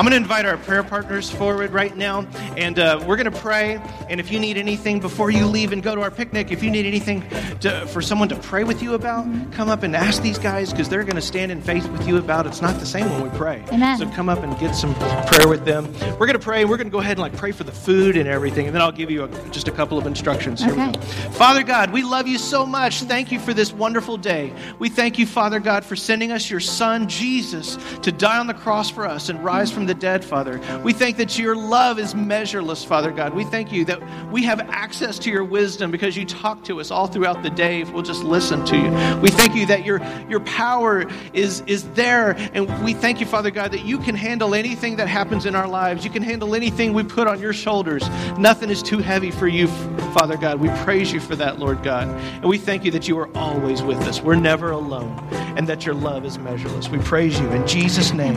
I'm 0.00 0.06
going 0.06 0.12
to 0.12 0.16
invite 0.16 0.46
our 0.46 0.56
prayer 0.56 0.82
partners 0.82 1.28
forward 1.28 1.72
right 1.72 1.94
now, 1.94 2.26
and 2.56 2.78
uh, 2.78 3.04
we're 3.06 3.16
going 3.16 3.30
to 3.30 3.38
pray. 3.38 3.78
And 4.08 4.18
if 4.18 4.32
you 4.32 4.40
need 4.40 4.56
anything 4.56 4.98
before 4.98 5.30
you 5.30 5.44
leave 5.44 5.72
and 5.72 5.82
go 5.82 5.94
to 5.94 6.00
our 6.00 6.10
picnic, 6.10 6.50
if 6.50 6.62
you 6.62 6.70
need 6.70 6.86
anything 6.86 7.22
to, 7.60 7.86
for 7.88 8.00
someone 8.00 8.30
to 8.30 8.36
pray 8.36 8.64
with 8.64 8.82
you 8.82 8.94
about, 8.94 9.26
come 9.52 9.68
up 9.68 9.82
and 9.82 9.94
ask 9.94 10.22
these 10.22 10.38
guys 10.38 10.70
because 10.70 10.88
they're 10.88 11.04
going 11.04 11.16
to 11.16 11.20
stand 11.20 11.52
in 11.52 11.60
faith 11.60 11.86
with 11.90 12.08
you 12.08 12.16
about. 12.16 12.46
It's 12.46 12.62
not 12.62 12.80
the 12.80 12.86
same 12.86 13.10
when 13.10 13.30
we 13.30 13.36
pray. 13.36 13.62
Amen. 13.72 13.98
So 13.98 14.08
come 14.12 14.30
up 14.30 14.42
and 14.42 14.58
get 14.58 14.72
some 14.74 14.94
prayer 15.26 15.46
with 15.46 15.66
them. 15.66 15.92
We're 16.12 16.26
going 16.26 16.32
to 16.32 16.38
pray. 16.38 16.64
We're 16.64 16.78
going 16.78 16.88
to 16.88 16.92
go 16.92 17.00
ahead 17.00 17.18
and 17.18 17.20
like 17.20 17.36
pray 17.36 17.52
for 17.52 17.64
the 17.64 17.72
food 17.72 18.16
and 18.16 18.26
everything, 18.26 18.64
and 18.64 18.74
then 18.74 18.80
I'll 18.80 18.90
give 18.92 19.10
you 19.10 19.24
a, 19.24 19.50
just 19.50 19.68
a 19.68 19.72
couple 19.72 19.98
of 19.98 20.06
instructions. 20.06 20.62
Here 20.62 20.72
Okay. 20.72 20.98
Father 21.32 21.62
God, 21.62 21.90
we 21.90 22.04
love 22.04 22.26
you 22.26 22.38
so 22.38 22.64
much. 22.64 23.02
Thank 23.02 23.30
you 23.30 23.38
for 23.38 23.52
this 23.52 23.70
wonderful 23.70 24.16
day. 24.16 24.54
We 24.78 24.88
thank 24.88 25.18
you, 25.18 25.26
Father 25.26 25.60
God, 25.60 25.84
for 25.84 25.94
sending 25.94 26.32
us 26.32 26.48
your 26.48 26.60
Son, 26.60 27.06
Jesus, 27.06 27.76
to 28.00 28.10
die 28.10 28.38
on 28.38 28.46
the 28.46 28.54
cross 28.54 28.88
for 28.88 29.06
us 29.06 29.28
and 29.28 29.44
rise 29.44 29.70
from 29.70 29.89
the 29.90 29.94
dead, 29.94 30.24
Father. 30.24 30.60
We 30.84 30.92
thank 30.92 31.16
that 31.16 31.36
your 31.36 31.56
love 31.56 31.98
is 31.98 32.14
measureless, 32.14 32.84
Father 32.84 33.10
God. 33.10 33.34
We 33.34 33.42
thank 33.42 33.72
you 33.72 33.84
that 33.86 34.00
we 34.30 34.44
have 34.44 34.60
access 34.60 35.18
to 35.18 35.30
your 35.30 35.42
wisdom 35.42 35.90
because 35.90 36.16
you 36.16 36.24
talk 36.24 36.62
to 36.66 36.78
us 36.78 36.92
all 36.92 37.08
throughout 37.08 37.42
the 37.42 37.50
day 37.50 37.80
if 37.80 37.92
we'll 37.92 38.04
just 38.04 38.22
listen 38.22 38.64
to 38.66 38.76
you. 38.76 39.20
We 39.20 39.30
thank 39.30 39.56
you 39.56 39.66
that 39.66 39.84
your, 39.84 40.00
your 40.28 40.38
power 40.40 41.06
is, 41.32 41.64
is 41.66 41.88
there, 41.90 42.36
and 42.54 42.84
we 42.84 42.94
thank 42.94 43.18
you, 43.18 43.26
Father 43.26 43.50
God, 43.50 43.72
that 43.72 43.84
you 43.84 43.98
can 43.98 44.14
handle 44.14 44.54
anything 44.54 44.94
that 44.96 45.08
happens 45.08 45.44
in 45.44 45.56
our 45.56 45.66
lives. 45.66 46.04
You 46.04 46.10
can 46.12 46.22
handle 46.22 46.54
anything 46.54 46.92
we 46.92 47.02
put 47.02 47.26
on 47.26 47.40
your 47.40 47.52
shoulders. 47.52 48.08
Nothing 48.38 48.70
is 48.70 48.84
too 48.84 48.98
heavy 48.98 49.32
for 49.32 49.48
you, 49.48 49.66
Father 50.14 50.36
God. 50.36 50.60
We 50.60 50.68
praise 50.84 51.12
you 51.12 51.18
for 51.18 51.34
that, 51.34 51.58
Lord 51.58 51.82
God. 51.82 52.06
And 52.06 52.44
we 52.44 52.58
thank 52.58 52.84
you 52.84 52.92
that 52.92 53.08
you 53.08 53.18
are 53.18 53.36
always 53.36 53.82
with 53.82 53.98
us. 54.02 54.20
We're 54.22 54.36
never 54.36 54.70
alone, 54.70 55.18
and 55.56 55.66
that 55.66 55.84
your 55.84 55.96
love 55.96 56.24
is 56.24 56.38
measureless. 56.38 56.88
We 56.88 56.98
praise 56.98 57.40
you 57.40 57.50
in 57.50 57.66
Jesus' 57.66 58.12
name. 58.12 58.36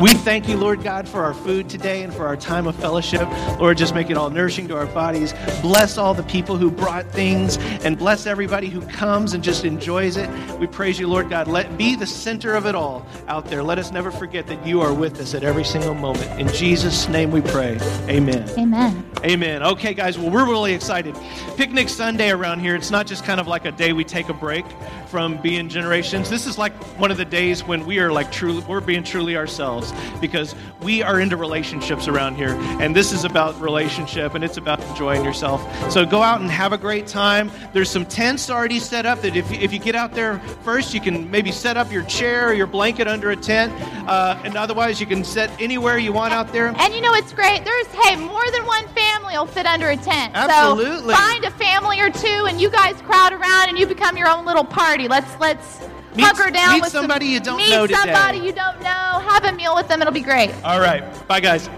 We 0.00 0.14
thank 0.14 0.48
you, 0.48 0.49
Lord 0.54 0.82
God, 0.82 1.08
for 1.08 1.22
our 1.22 1.34
food 1.34 1.68
today 1.68 2.02
and 2.02 2.12
for 2.12 2.26
our 2.26 2.36
time 2.36 2.66
of 2.66 2.76
fellowship. 2.76 3.28
Lord, 3.58 3.78
just 3.78 3.94
make 3.94 4.10
it 4.10 4.16
all 4.16 4.30
nourishing 4.30 4.68
to 4.68 4.76
our 4.76 4.86
bodies. 4.86 5.32
Bless 5.62 5.98
all 5.98 6.14
the 6.14 6.22
people 6.24 6.56
who 6.56 6.70
brought 6.70 7.06
things 7.06 7.56
and 7.84 7.98
bless 7.98 8.26
everybody 8.26 8.68
who 8.68 8.80
comes 8.82 9.32
and 9.34 9.42
just 9.42 9.64
enjoys 9.64 10.16
it. 10.16 10.28
We 10.58 10.66
praise 10.66 10.98
you, 10.98 11.08
Lord 11.08 11.30
God. 11.30 11.48
Let 11.48 11.76
be 11.76 11.96
the 11.96 12.06
center 12.06 12.54
of 12.54 12.66
it 12.66 12.74
all 12.74 13.06
out 13.28 13.46
there. 13.46 13.62
Let 13.62 13.78
us 13.78 13.90
never 13.90 14.10
forget 14.10 14.46
that 14.46 14.66
you 14.66 14.80
are 14.80 14.92
with 14.92 15.20
us 15.20 15.34
at 15.34 15.42
every 15.42 15.64
single 15.64 15.94
moment. 15.94 16.40
In 16.40 16.48
Jesus' 16.48 17.08
name 17.08 17.30
we 17.30 17.40
pray. 17.40 17.78
Amen. 18.08 18.48
Amen. 18.58 19.10
Amen. 19.24 19.62
Okay, 19.62 19.94
guys, 19.94 20.18
well, 20.18 20.30
we're 20.30 20.46
really 20.46 20.74
excited. 20.74 21.16
Picnic 21.56 21.88
Sunday 21.88 22.30
around 22.30 22.60
here, 22.60 22.74
it's 22.74 22.90
not 22.90 23.06
just 23.06 23.24
kind 23.24 23.40
of 23.40 23.46
like 23.46 23.64
a 23.64 23.72
day 23.72 23.92
we 23.92 24.04
take 24.04 24.28
a 24.28 24.34
break 24.34 24.64
from 25.10 25.42
being 25.42 25.68
generations. 25.68 26.30
This 26.30 26.46
is 26.46 26.56
like 26.56 26.72
one 26.98 27.10
of 27.10 27.16
the 27.16 27.24
days 27.24 27.64
when 27.64 27.84
we 27.84 27.98
are 27.98 28.12
like 28.12 28.30
truly, 28.30 28.60
we're 28.66 28.80
being 28.80 29.02
truly 29.02 29.36
ourselves 29.36 29.92
because 30.20 30.54
we 30.82 31.02
are 31.02 31.20
into 31.20 31.36
relationships 31.36 32.06
around 32.06 32.36
here. 32.36 32.54
And 32.80 32.94
this 32.94 33.10
is 33.12 33.24
about 33.24 33.60
relationship 33.60 34.34
and 34.34 34.44
it's 34.44 34.56
about 34.56 34.80
enjoying 34.84 35.24
yourself. 35.24 35.60
So 35.90 36.06
go 36.06 36.22
out 36.22 36.40
and 36.40 36.50
have 36.50 36.72
a 36.72 36.78
great 36.78 37.08
time. 37.08 37.50
There's 37.72 37.90
some 37.90 38.06
tents 38.06 38.48
already 38.50 38.78
set 38.78 39.04
up 39.04 39.20
that 39.22 39.34
if 39.34 39.50
you, 39.50 39.58
if 39.58 39.72
you 39.72 39.80
get 39.80 39.96
out 39.96 40.14
there 40.14 40.38
first, 40.62 40.94
you 40.94 41.00
can 41.00 41.28
maybe 41.28 41.50
set 41.50 41.76
up 41.76 41.90
your 41.90 42.04
chair 42.04 42.48
or 42.48 42.52
your 42.52 42.68
blanket 42.68 43.08
under 43.08 43.30
a 43.30 43.36
tent. 43.36 43.72
Uh, 44.08 44.40
and 44.44 44.56
otherwise, 44.56 45.00
you 45.00 45.06
can 45.06 45.24
set 45.24 45.50
anywhere 45.60 45.98
you 45.98 46.12
want 46.12 46.32
out 46.32 46.52
there. 46.52 46.68
And 46.68 46.94
you 46.94 47.00
know 47.00 47.14
it's 47.14 47.32
great. 47.32 47.64
There's 47.64 47.86
hey, 47.88 48.16
more 48.16 48.48
than 48.52 48.64
one 48.64 48.86
family 48.88 49.34
will 49.34 49.46
fit 49.46 49.66
under 49.66 49.90
a 49.90 49.96
tent. 49.96 50.32
Absolutely. 50.34 51.14
So 51.14 51.20
find 51.20 51.44
a 51.44 51.50
family 51.52 52.00
or 52.00 52.10
two, 52.10 52.46
and 52.46 52.60
you 52.60 52.70
guys 52.70 53.00
crowd 53.02 53.32
around, 53.32 53.68
and 53.68 53.78
you 53.78 53.86
become 53.86 54.16
your 54.16 54.28
own 54.28 54.44
little 54.44 54.64
party. 54.64 54.99
Let's 55.08 55.30
let's 55.40 55.80
Meet- 56.14 56.24
hunker 56.24 56.50
down 56.50 56.74
meet 56.74 56.82
with 56.82 56.90
some- 56.92 57.02
somebody 57.02 57.26
you 57.26 57.40
don't 57.40 57.56
meet 57.58 57.70
know 57.70 57.86
today. 57.86 57.98
somebody 58.00 58.38
you 58.38 58.52
don't 58.52 58.80
know. 58.82 58.88
Have 59.28 59.44
a 59.44 59.52
meal 59.52 59.74
with 59.74 59.88
them. 59.88 60.00
It'll 60.00 60.12
be 60.12 60.20
great. 60.20 60.50
All 60.64 60.80
right. 60.80 61.02
Bye, 61.28 61.40
guys. 61.40 61.68